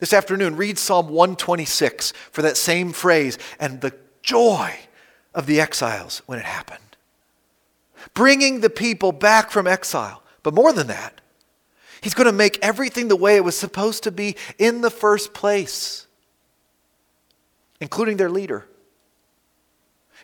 This 0.00 0.12
afternoon, 0.12 0.56
read 0.56 0.78
Psalm 0.78 1.06
126 1.06 2.10
for 2.32 2.42
that 2.42 2.56
same 2.56 2.92
phrase 2.92 3.38
and 3.60 3.80
the 3.80 3.94
joy 4.20 4.74
of 5.32 5.46
the 5.46 5.60
exiles 5.60 6.22
when 6.26 6.40
it 6.40 6.44
happened. 6.44 6.96
Bringing 8.14 8.62
the 8.62 8.70
people 8.70 9.12
back 9.12 9.52
from 9.52 9.68
exile. 9.68 10.24
But 10.42 10.54
more 10.54 10.72
than 10.72 10.88
that, 10.88 11.20
he's 12.02 12.14
going 12.14 12.26
to 12.26 12.32
make 12.32 12.58
everything 12.60 13.08
the 13.08 13.16
way 13.16 13.36
it 13.36 13.44
was 13.44 13.56
supposed 13.56 14.02
to 14.02 14.10
be 14.10 14.36
in 14.58 14.82
the 14.82 14.90
first 14.90 15.32
place, 15.32 16.06
including 17.80 18.18
their 18.18 18.28
leader. 18.28 18.66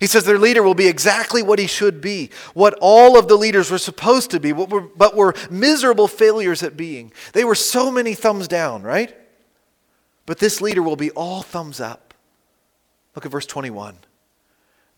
He 0.00 0.06
says 0.06 0.24
their 0.24 0.38
leader 0.38 0.62
will 0.62 0.74
be 0.74 0.86
exactly 0.86 1.42
what 1.42 1.58
he 1.58 1.66
should 1.66 2.00
be, 2.00 2.30
what 2.54 2.76
all 2.80 3.18
of 3.18 3.26
the 3.26 3.36
leaders 3.36 3.70
were 3.70 3.78
supposed 3.78 4.30
to 4.30 4.40
be, 4.40 4.52
were, 4.52 4.80
but 4.80 5.16
were 5.16 5.34
miserable 5.50 6.06
failures 6.06 6.62
at 6.62 6.76
being. 6.76 7.12
They 7.32 7.44
were 7.44 7.56
so 7.56 7.90
many 7.90 8.14
thumbs 8.14 8.46
down, 8.46 8.82
right? 8.82 9.16
But 10.24 10.38
this 10.38 10.60
leader 10.60 10.82
will 10.82 10.96
be 10.96 11.10
all 11.12 11.42
thumbs 11.42 11.80
up. 11.80 12.14
Look 13.16 13.26
at 13.26 13.32
verse 13.32 13.46
21. 13.46 13.96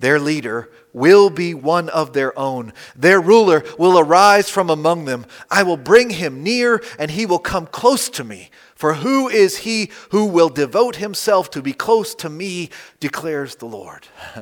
Their 0.00 0.18
leader 0.18 0.70
will 0.94 1.28
be 1.28 1.52
one 1.52 1.90
of 1.90 2.14
their 2.14 2.36
own. 2.38 2.72
Their 2.96 3.20
ruler 3.20 3.62
will 3.78 3.98
arise 3.98 4.48
from 4.48 4.70
among 4.70 5.04
them. 5.04 5.26
I 5.50 5.62
will 5.62 5.76
bring 5.76 6.10
him 6.10 6.42
near, 6.42 6.82
and 6.98 7.10
he 7.10 7.26
will 7.26 7.38
come 7.38 7.66
close 7.66 8.08
to 8.10 8.24
me. 8.24 8.50
For 8.74 8.94
who 8.94 9.28
is 9.28 9.58
he 9.58 9.90
who 10.10 10.24
will 10.24 10.48
devote 10.48 10.96
himself 10.96 11.50
to 11.50 11.60
be 11.60 11.74
close 11.74 12.14
to 12.16 12.30
me, 12.30 12.70
declares 12.98 13.56
the 13.56 13.66
Lord. 13.66 14.06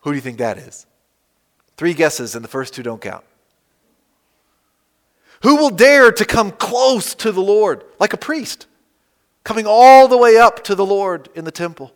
who 0.00 0.10
do 0.10 0.14
you 0.14 0.20
think 0.20 0.38
that 0.38 0.58
is? 0.58 0.86
Three 1.76 1.94
guesses, 1.94 2.34
and 2.34 2.44
the 2.44 2.48
first 2.48 2.74
two 2.74 2.82
don't 2.82 3.00
count. 3.00 3.24
Who 5.42 5.56
will 5.56 5.70
dare 5.70 6.10
to 6.10 6.24
come 6.24 6.50
close 6.50 7.14
to 7.16 7.30
the 7.30 7.40
Lord, 7.40 7.84
like 8.00 8.12
a 8.12 8.16
priest, 8.18 8.66
coming 9.44 9.66
all 9.68 10.08
the 10.08 10.18
way 10.18 10.36
up 10.36 10.64
to 10.64 10.74
the 10.74 10.86
Lord 10.86 11.28
in 11.36 11.44
the 11.44 11.52
temple? 11.52 11.94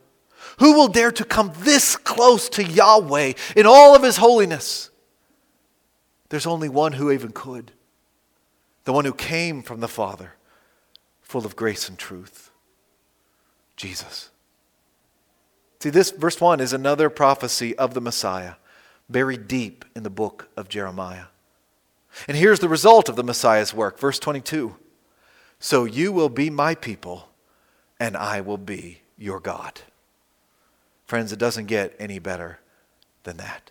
Who 0.58 0.72
will 0.72 0.88
dare 0.88 1.12
to 1.12 1.24
come 1.24 1.52
this 1.58 1.96
close 1.96 2.48
to 2.50 2.64
Yahweh 2.64 3.34
in 3.54 3.66
all 3.66 3.94
of 3.94 4.02
his 4.02 4.16
holiness? 4.16 4.90
There's 6.28 6.46
only 6.46 6.68
one 6.68 6.92
who 6.92 7.10
even 7.10 7.32
could 7.32 7.72
the 8.84 8.92
one 8.92 9.04
who 9.04 9.12
came 9.12 9.64
from 9.64 9.80
the 9.80 9.88
Father, 9.88 10.34
full 11.20 11.44
of 11.44 11.56
grace 11.56 11.88
and 11.88 11.98
truth 11.98 12.50
Jesus. 13.76 14.30
See, 15.80 15.90
this 15.90 16.10
verse 16.10 16.40
1 16.40 16.60
is 16.60 16.72
another 16.72 17.10
prophecy 17.10 17.76
of 17.76 17.94
the 17.94 18.00
Messiah 18.00 18.54
buried 19.08 19.46
deep 19.46 19.84
in 19.94 20.02
the 20.02 20.10
book 20.10 20.48
of 20.56 20.68
Jeremiah. 20.68 21.26
And 22.26 22.36
here's 22.36 22.60
the 22.60 22.68
result 22.68 23.08
of 23.08 23.16
the 23.16 23.22
Messiah's 23.22 23.74
work. 23.74 23.98
Verse 23.98 24.18
22 24.18 24.76
So 25.58 25.84
you 25.84 26.12
will 26.12 26.30
be 26.30 26.48
my 26.48 26.74
people, 26.74 27.28
and 28.00 28.16
I 28.16 28.40
will 28.40 28.56
be 28.56 29.02
your 29.18 29.40
God. 29.40 29.82
Friends, 31.06 31.32
it 31.32 31.38
doesn't 31.38 31.66
get 31.66 31.94
any 31.98 32.18
better 32.18 32.58
than 33.22 33.36
that. 33.36 33.70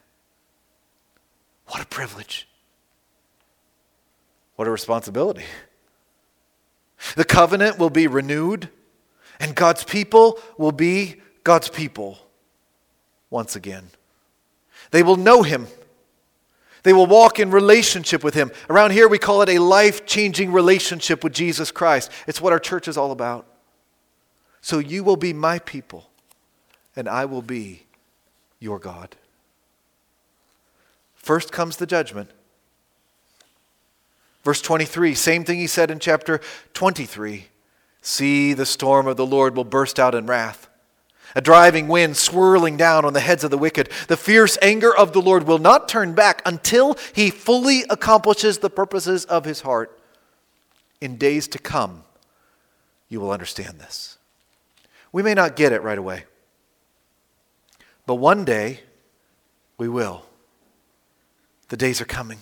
What 1.68 1.82
a 1.82 1.86
privilege. 1.86 2.48
What 4.56 4.68
a 4.68 4.72
responsibility. 4.72 5.44
The 7.16 7.26
covenant 7.26 7.78
will 7.78 7.90
be 7.90 8.08
renewed, 8.08 8.70
and 9.40 9.54
God's 9.54 9.84
people 9.84 10.40
will 10.58 10.72
be 10.72 11.22
God's 11.44 11.68
people 11.68 12.18
once 13.30 13.56
again. 13.56 13.90
They 14.92 15.04
will 15.04 15.18
know 15.18 15.44
Him. 15.44 15.68
They 16.84 16.94
will 16.94 17.08
walk 17.08 17.40
in 17.40 17.52
relationship 17.52 18.24
with 18.24 18.34
Him. 18.34 18.50
Around 18.70 18.92
here, 18.92 19.10
we 19.10 19.18
call 19.18 19.42
it 19.42 19.50
a 19.50 19.60
life 19.60 20.06
changing 20.06 20.54
relationship 20.54 21.22
with 21.22 21.34
Jesus 21.34 21.70
Christ. 21.70 22.12
It's 22.28 22.40
what 22.40 22.54
our 22.54 22.60
church 22.60 22.88
is 22.88 22.96
all 22.96 23.12
about. 23.12 23.46
So 24.62 24.80
you 24.80 25.04
will 25.04 25.18
be 25.18 25.34
my 25.34 25.60
people 25.60 26.10
and 26.96 27.08
I 27.10 27.26
will 27.26 27.42
be 27.42 27.84
your 28.60 28.80
God. 28.80 29.16
First 31.16 31.52
comes 31.52 31.78
the 31.78 31.86
judgment. 31.86 32.30
Verse 34.44 34.62
23, 34.62 35.16
same 35.16 35.44
thing 35.44 35.58
he 35.58 35.68
said 35.68 35.90
in 35.90 36.00
chapter 36.00 36.40
23. 36.74 37.48
See, 38.02 38.54
the 38.54 38.66
storm 38.66 39.08
of 39.08 39.18
the 39.18 39.26
Lord 39.26 39.56
will 39.56 39.64
burst 39.64 40.00
out 40.00 40.14
in 40.14 40.28
wrath. 40.28 40.70
A 41.36 41.42
driving 41.42 41.88
wind 41.88 42.16
swirling 42.16 42.78
down 42.78 43.04
on 43.04 43.14
the 43.14 43.20
heads 43.20 43.44
of 43.44 43.50
the 43.50 43.58
wicked. 43.58 43.90
The 44.08 44.16
fierce 44.16 44.58
anger 44.62 44.96
of 44.96 45.12
the 45.12 45.22
Lord 45.22 45.48
will 45.48 45.58
not 45.58 45.90
turn 45.90 46.14
back 46.14 46.42
until 46.46 46.96
he 47.14 47.32
fully 47.32 47.84
accomplishes 47.90 48.60
the 48.60 48.70
purposes 48.70 49.26
of 49.26 49.46
his 49.46 49.62
heart. 49.62 50.00
In 51.02 51.18
days 51.18 51.48
to 51.50 51.60
come, 51.60 52.04
you 53.10 53.20
will 53.20 53.32
understand 53.32 53.80
this. 53.80 54.18
We 55.12 55.24
may 55.24 55.34
not 55.34 55.56
get 55.56 55.74
it 55.74 55.82
right 55.82 55.98
away. 55.98 56.26
But 58.06 58.16
one 58.16 58.46
day, 58.46 58.82
we 59.78 59.88
will. 59.88 60.24
The 61.70 61.78
days 61.78 62.02
are 62.02 62.06
coming. 62.06 62.40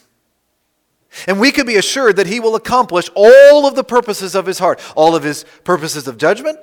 And 1.28 1.40
we 1.40 1.52
can 1.52 1.66
be 1.66 1.76
assured 1.76 2.16
that 2.18 2.28
He 2.28 2.40
will 2.40 2.56
accomplish 2.56 3.10
all 3.16 3.66
of 3.66 3.76
the 3.76 3.84
purposes 3.84 4.36
of 4.36 4.46
His 4.46 4.60
heart, 4.60 4.82
all 4.96 5.16
of 5.16 5.24
His 5.24 5.46
purposes 5.64 6.08
of 6.08 6.18
judgment, 6.18 6.58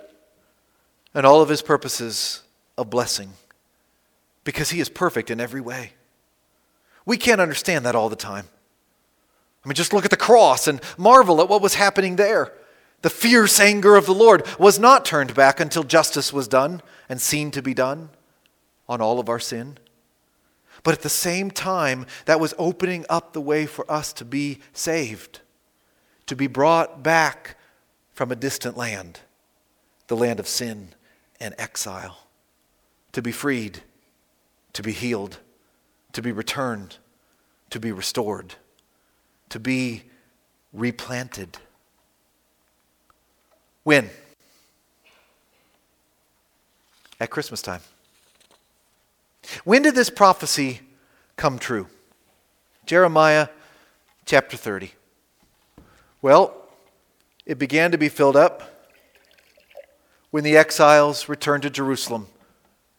and 1.14 1.24
all 1.24 1.40
of 1.40 1.48
His 1.48 1.62
purposes 1.62 2.42
of 2.76 2.90
blessing, 2.90 3.32
because 4.44 4.70
He 4.70 4.80
is 4.80 4.88
perfect 4.88 5.30
in 5.30 5.40
every 5.40 5.60
way. 5.60 5.92
We 7.06 7.16
can't 7.16 7.40
understand 7.40 7.86
that 7.86 7.94
all 7.94 8.08
the 8.08 8.16
time. 8.16 8.46
I 9.64 9.68
mean, 9.68 9.74
just 9.74 9.92
look 9.92 10.04
at 10.04 10.10
the 10.10 10.16
cross 10.16 10.66
and 10.66 10.80
marvel 10.98 11.40
at 11.40 11.48
what 11.48 11.62
was 11.62 11.74
happening 11.74 12.16
there. 12.16 12.52
The 13.02 13.10
fierce 13.10 13.58
anger 13.60 13.96
of 13.96 14.06
the 14.06 14.14
Lord 14.14 14.46
was 14.58 14.78
not 14.78 15.04
turned 15.04 15.34
back 15.34 15.60
until 15.60 15.84
justice 15.84 16.32
was 16.32 16.48
done 16.48 16.82
and 17.08 17.20
seen 17.20 17.50
to 17.52 17.62
be 17.62 17.72
done 17.72 18.10
on 18.90 19.00
all 19.00 19.20
of 19.20 19.28
our 19.28 19.38
sin. 19.38 19.78
But 20.82 20.94
at 20.94 21.02
the 21.02 21.08
same 21.08 21.50
time, 21.50 22.06
that 22.24 22.40
was 22.40 22.54
opening 22.58 23.06
up 23.08 23.32
the 23.32 23.40
way 23.40 23.64
for 23.64 23.90
us 23.90 24.12
to 24.14 24.24
be 24.24 24.58
saved, 24.72 25.40
to 26.26 26.34
be 26.34 26.48
brought 26.48 27.02
back 27.02 27.56
from 28.12 28.32
a 28.32 28.36
distant 28.36 28.76
land, 28.76 29.20
the 30.08 30.16
land 30.16 30.40
of 30.40 30.48
sin 30.48 30.88
and 31.38 31.54
exile, 31.56 32.26
to 33.12 33.22
be 33.22 33.30
freed, 33.30 33.80
to 34.72 34.82
be 34.82 34.92
healed, 34.92 35.38
to 36.12 36.20
be 36.20 36.32
returned, 36.32 36.96
to 37.70 37.78
be 37.78 37.92
restored, 37.92 38.56
to 39.50 39.60
be 39.60 40.02
replanted. 40.72 41.58
When? 43.84 44.10
At 47.20 47.30
Christmas 47.30 47.62
time. 47.62 47.82
When 49.64 49.82
did 49.82 49.94
this 49.94 50.10
prophecy 50.10 50.80
come 51.36 51.58
true? 51.58 51.86
Jeremiah 52.86 53.48
chapter 54.24 54.56
30. 54.56 54.92
Well, 56.22 56.54
it 57.46 57.58
began 57.58 57.90
to 57.92 57.98
be 57.98 58.08
filled 58.08 58.36
up 58.36 58.62
when 60.30 60.44
the 60.44 60.56
exiles 60.56 61.28
returned 61.28 61.62
to 61.64 61.70
Jerusalem 61.70 62.28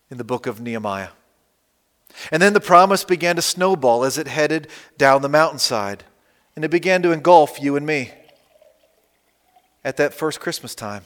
in 0.09 0.17
the 0.17 0.23
book 0.23 0.47
of 0.47 0.59
Nehemiah. 0.59 1.09
And 2.31 2.41
then 2.41 2.53
the 2.53 2.59
promise 2.59 3.05
began 3.05 3.37
to 3.37 3.41
snowball 3.41 4.03
as 4.03 4.17
it 4.17 4.27
headed 4.27 4.67
down 4.97 5.21
the 5.21 5.29
mountainside, 5.29 6.03
and 6.55 6.65
it 6.65 6.71
began 6.71 7.01
to 7.03 7.11
engulf 7.11 7.61
you 7.61 7.77
and 7.77 7.85
me 7.85 8.11
at 9.83 9.97
that 9.97 10.13
first 10.13 10.39
Christmas 10.39 10.75
time 10.75 11.05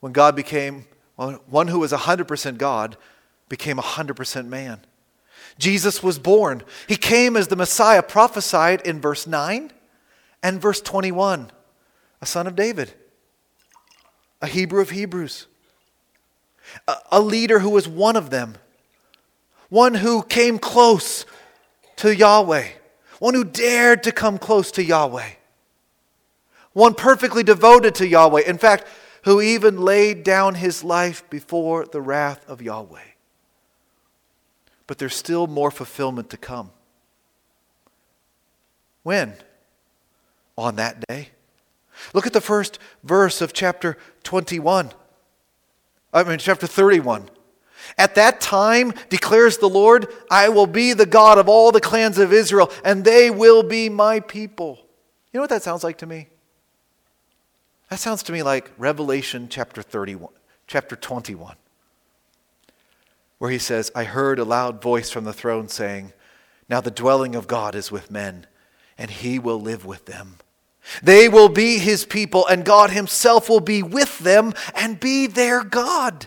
when 0.00 0.12
God 0.12 0.34
became 0.34 0.86
one 1.16 1.68
who 1.68 1.80
was 1.80 1.92
100% 1.92 2.58
God 2.58 2.96
became 3.48 3.76
100% 3.78 4.46
man. 4.46 4.80
Jesus 5.58 6.02
was 6.02 6.18
born. 6.18 6.62
He 6.86 6.96
came 6.96 7.36
as 7.36 7.48
the 7.48 7.56
Messiah 7.56 8.02
prophesied 8.02 8.80
in 8.82 9.00
verse 9.00 9.26
9 9.26 9.72
and 10.42 10.60
verse 10.60 10.80
21, 10.80 11.50
a 12.20 12.26
son 12.26 12.46
of 12.46 12.54
David, 12.54 12.94
a 14.40 14.46
Hebrew 14.46 14.80
of 14.80 14.90
Hebrews, 14.90 15.46
a, 16.86 16.96
a 17.12 17.20
leader 17.20 17.58
who 17.58 17.70
was 17.70 17.88
one 17.88 18.14
of 18.14 18.30
them, 18.30 18.54
one 19.68 19.94
who 19.94 20.22
came 20.22 20.58
close 20.58 21.26
to 21.96 22.14
Yahweh, 22.14 22.68
one 23.18 23.34
who 23.34 23.44
dared 23.44 24.04
to 24.04 24.12
come 24.12 24.38
close 24.38 24.70
to 24.72 24.84
Yahweh, 24.84 25.30
one 26.72 26.94
perfectly 26.94 27.42
devoted 27.42 27.96
to 27.96 28.06
Yahweh. 28.06 28.42
In 28.42 28.58
fact, 28.58 28.86
who 29.24 29.40
even 29.40 29.80
laid 29.80 30.22
down 30.22 30.54
his 30.54 30.84
life 30.84 31.28
before 31.28 31.84
the 31.84 32.00
wrath 32.00 32.48
of 32.48 32.62
Yahweh 32.62 33.07
but 34.88 34.98
there's 34.98 35.14
still 35.14 35.46
more 35.46 35.70
fulfillment 35.70 36.30
to 36.30 36.36
come. 36.36 36.72
When? 39.04 39.34
On 40.56 40.74
that 40.74 41.06
day. 41.06 41.28
Look 42.12 42.26
at 42.26 42.32
the 42.32 42.40
first 42.40 42.80
verse 43.04 43.40
of 43.40 43.52
chapter 43.52 43.96
21. 44.24 44.90
I 46.12 46.24
mean, 46.24 46.38
chapter 46.38 46.66
31. 46.66 47.28
At 47.96 48.16
that 48.16 48.40
time, 48.40 48.92
declares 49.08 49.58
the 49.58 49.68
Lord, 49.68 50.08
I 50.30 50.48
will 50.48 50.66
be 50.66 50.94
the 50.94 51.06
God 51.06 51.38
of 51.38 51.48
all 51.48 51.70
the 51.70 51.80
clans 51.80 52.18
of 52.18 52.32
Israel, 52.32 52.72
and 52.84 53.04
they 53.04 53.30
will 53.30 53.62
be 53.62 53.88
my 53.88 54.20
people. 54.20 54.78
You 55.32 55.38
know 55.38 55.42
what 55.42 55.50
that 55.50 55.62
sounds 55.62 55.84
like 55.84 55.98
to 55.98 56.06
me? 56.06 56.28
That 57.90 57.98
sounds 57.98 58.22
to 58.24 58.32
me 58.32 58.42
like 58.42 58.70
Revelation 58.78 59.48
chapter 59.48 59.82
31, 59.82 60.32
chapter 60.66 60.96
21, 60.96 61.56
where 63.38 63.50
he 63.50 63.58
says, 63.58 63.90
I 63.94 64.04
heard 64.04 64.38
a 64.38 64.44
loud 64.44 64.82
voice 64.82 65.10
from 65.10 65.24
the 65.24 65.32
throne 65.32 65.68
saying, 65.68 66.12
Now 66.68 66.80
the 66.80 66.90
dwelling 66.90 67.34
of 67.34 67.46
God 67.46 67.74
is 67.74 67.90
with 67.90 68.10
men, 68.10 68.46
and 68.96 69.10
he 69.10 69.38
will 69.38 69.60
live 69.60 69.84
with 69.84 70.06
them. 70.06 70.38
They 71.02 71.28
will 71.28 71.48
be 71.48 71.78
his 71.78 72.04
people, 72.04 72.46
and 72.46 72.64
God 72.64 72.90
himself 72.90 73.48
will 73.48 73.60
be 73.60 73.82
with 73.82 74.18
them 74.18 74.54
and 74.74 74.98
be 74.98 75.26
their 75.26 75.62
God. 75.62 76.26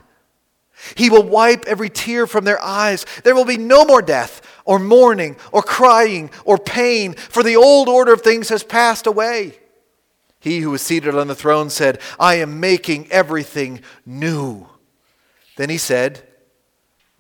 He 0.95 1.09
will 1.09 1.24
wipe 1.24 1.66
every 1.66 1.89
tear 1.89 2.26
from 2.26 2.43
their 2.43 2.62
eyes. 2.62 3.05
There 3.24 3.36
will 3.36 3.45
be 3.45 3.57
no 3.57 3.86
more 3.86 4.01
death, 4.01 4.41
or 4.66 4.80
mourning, 4.80 5.36
or 5.51 5.62
crying, 5.62 6.32
or 6.45 6.57
pain, 6.57 7.14
for 7.14 7.43
the 7.43 7.55
old 7.55 7.89
order 7.89 8.14
of 8.14 8.22
things 8.22 8.49
has 8.49 8.64
passed 8.64 9.05
away. 9.05 9.59
He 10.39 10.59
who 10.59 10.72
was 10.72 10.82
seated 10.82 11.16
on 11.16 11.28
the 11.28 11.36
throne 11.36 11.70
said, 11.70 11.99
I 12.20 12.36
am 12.36 12.59
making 12.59 13.12
everything 13.12 13.82
new. 14.05 14.68
Then 15.55 15.70
he 15.70 15.78
said, 15.78 16.28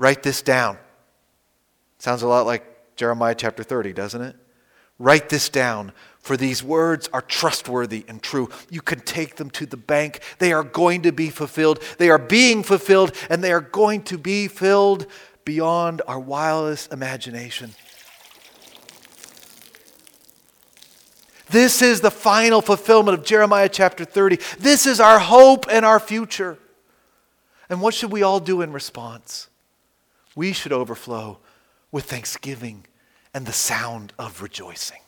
Write 0.01 0.23
this 0.23 0.41
down. 0.41 0.79
Sounds 1.99 2.23
a 2.23 2.27
lot 2.27 2.47
like 2.47 2.95
Jeremiah 2.95 3.35
chapter 3.35 3.61
30, 3.61 3.93
doesn't 3.93 4.23
it? 4.23 4.35
Write 4.97 5.29
this 5.29 5.47
down, 5.47 5.91
for 6.17 6.35
these 6.35 6.63
words 6.63 7.07
are 7.13 7.21
trustworthy 7.21 8.03
and 8.07 8.19
true. 8.19 8.49
You 8.71 8.81
can 8.81 9.01
take 9.01 9.35
them 9.35 9.51
to 9.51 9.67
the 9.67 9.77
bank. 9.77 10.21
They 10.39 10.53
are 10.53 10.63
going 10.63 11.03
to 11.03 11.11
be 11.11 11.29
fulfilled. 11.29 11.83
They 11.99 12.09
are 12.09 12.17
being 12.17 12.63
fulfilled, 12.63 13.15
and 13.29 13.43
they 13.43 13.51
are 13.51 13.61
going 13.61 14.01
to 14.05 14.17
be 14.17 14.47
filled 14.47 15.05
beyond 15.45 16.01
our 16.07 16.19
wildest 16.19 16.91
imagination. 16.91 17.75
This 21.51 21.83
is 21.83 22.01
the 22.01 22.09
final 22.09 22.63
fulfillment 22.63 23.19
of 23.19 23.23
Jeremiah 23.23 23.69
chapter 23.69 24.03
30. 24.03 24.39
This 24.57 24.87
is 24.87 24.99
our 24.99 25.19
hope 25.19 25.67
and 25.69 25.85
our 25.85 25.99
future. 25.99 26.57
And 27.69 27.81
what 27.81 27.93
should 27.93 28.11
we 28.11 28.23
all 28.23 28.39
do 28.39 28.63
in 28.63 28.73
response? 28.73 29.47
We 30.35 30.53
should 30.53 30.71
overflow 30.71 31.39
with 31.91 32.05
thanksgiving 32.05 32.85
and 33.33 33.45
the 33.45 33.53
sound 33.53 34.13
of 34.17 34.41
rejoicing. 34.41 35.01